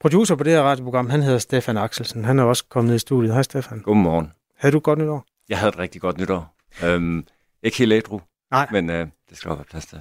[0.00, 2.24] Producer på det her radioprogram, han hedder Stefan Axelsen.
[2.24, 3.32] Han er også kommet i studiet.
[3.32, 3.80] Hej, Stefan.
[3.80, 4.32] Godmorgen.
[4.58, 5.24] Havde du et godt nytår?
[5.48, 6.54] Jeg havde et rigtig godt nytår.
[6.84, 7.26] Øhm,
[7.62, 8.66] ikke helt ædru, Nej.
[8.72, 10.00] men øh, det skal der være plads til.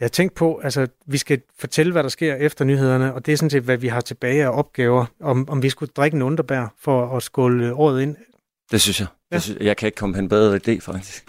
[0.00, 3.32] Jeg har tænkt på, altså, vi skal fortælle, hvad der sker efter nyhederne, og det
[3.32, 6.22] er sådan set, hvad vi har tilbage af opgaver, om, om vi skulle drikke en
[6.22, 8.16] underbær for at skåle året ind.
[8.70, 9.08] Det synes jeg.
[9.30, 9.36] Ja.
[9.36, 11.24] Det synes, jeg kan ikke komme på en bedre idé, faktisk.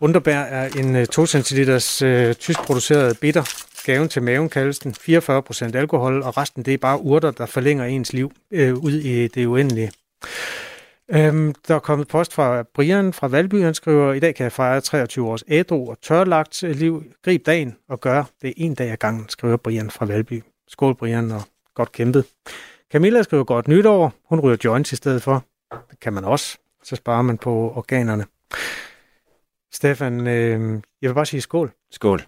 [0.00, 1.70] Underbær er en øh, 2 cl
[2.04, 4.94] øh, tysk produceret bitter gaven til maven kaldes den.
[4.94, 8.92] 44 procent alkohol, og resten det er bare urter, der forlænger ens liv øh, ud
[8.92, 9.92] i det uendelige.
[11.10, 14.52] Øhm, der er kommet post fra Brian fra Valby, han skriver, i dag kan jeg
[14.52, 17.04] fejre 23 års ædru og tørlagt liv.
[17.24, 20.42] Grib dagen og gør det en dag ad gangen, skriver Brian fra Valby.
[20.68, 21.42] Skål Brian, og
[21.74, 22.24] godt kæmpet.
[22.92, 24.12] Camilla skriver godt nytår.
[24.24, 25.44] Hun ryger joints i stedet for.
[25.90, 26.58] Det kan man også.
[26.82, 28.24] Så sparer man på organerne.
[29.72, 31.72] Stefan, øh, jeg vil bare sige skål.
[31.90, 32.22] Skål,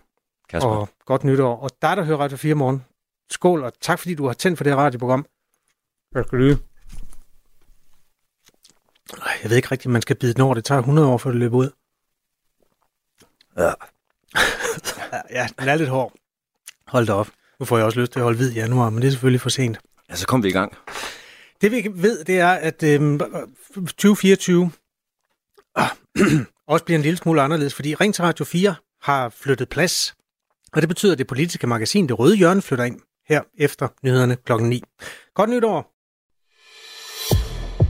[0.49, 0.71] Kasper.
[0.71, 1.57] Og godt nytår.
[1.57, 2.85] Og dig, der hører Radio 4 morgen,
[3.31, 5.27] skål, og tak fordi du har tændt for det her radioprogram.
[6.15, 6.70] Jeg skal lyde.
[9.43, 10.55] Jeg ved ikke rigtigt, man skal bide den over.
[10.55, 11.71] Det tager 100 år, før det løber ud.
[15.13, 15.21] Ja.
[15.31, 16.13] ja, den er lidt hård.
[16.87, 17.29] Hold da op.
[17.61, 19.41] Nu får jeg også lyst til at holde hvid i januar, men det er selvfølgelig
[19.41, 19.79] for sent.
[20.11, 20.77] Ja, så kom vi i gang.
[21.61, 23.19] Det vi ved, det er, at øh,
[23.75, 24.71] 2024
[25.79, 26.25] øh,
[26.67, 30.15] også bliver en lille smule anderledes, fordi Ring til Radio 4 har flyttet plads.
[30.73, 34.37] Og det betyder, at det politiske magasin Det Røde Hjørne flytter ind her efter nyhederne
[34.37, 34.83] klokken 9.
[35.35, 35.93] Godt nytår!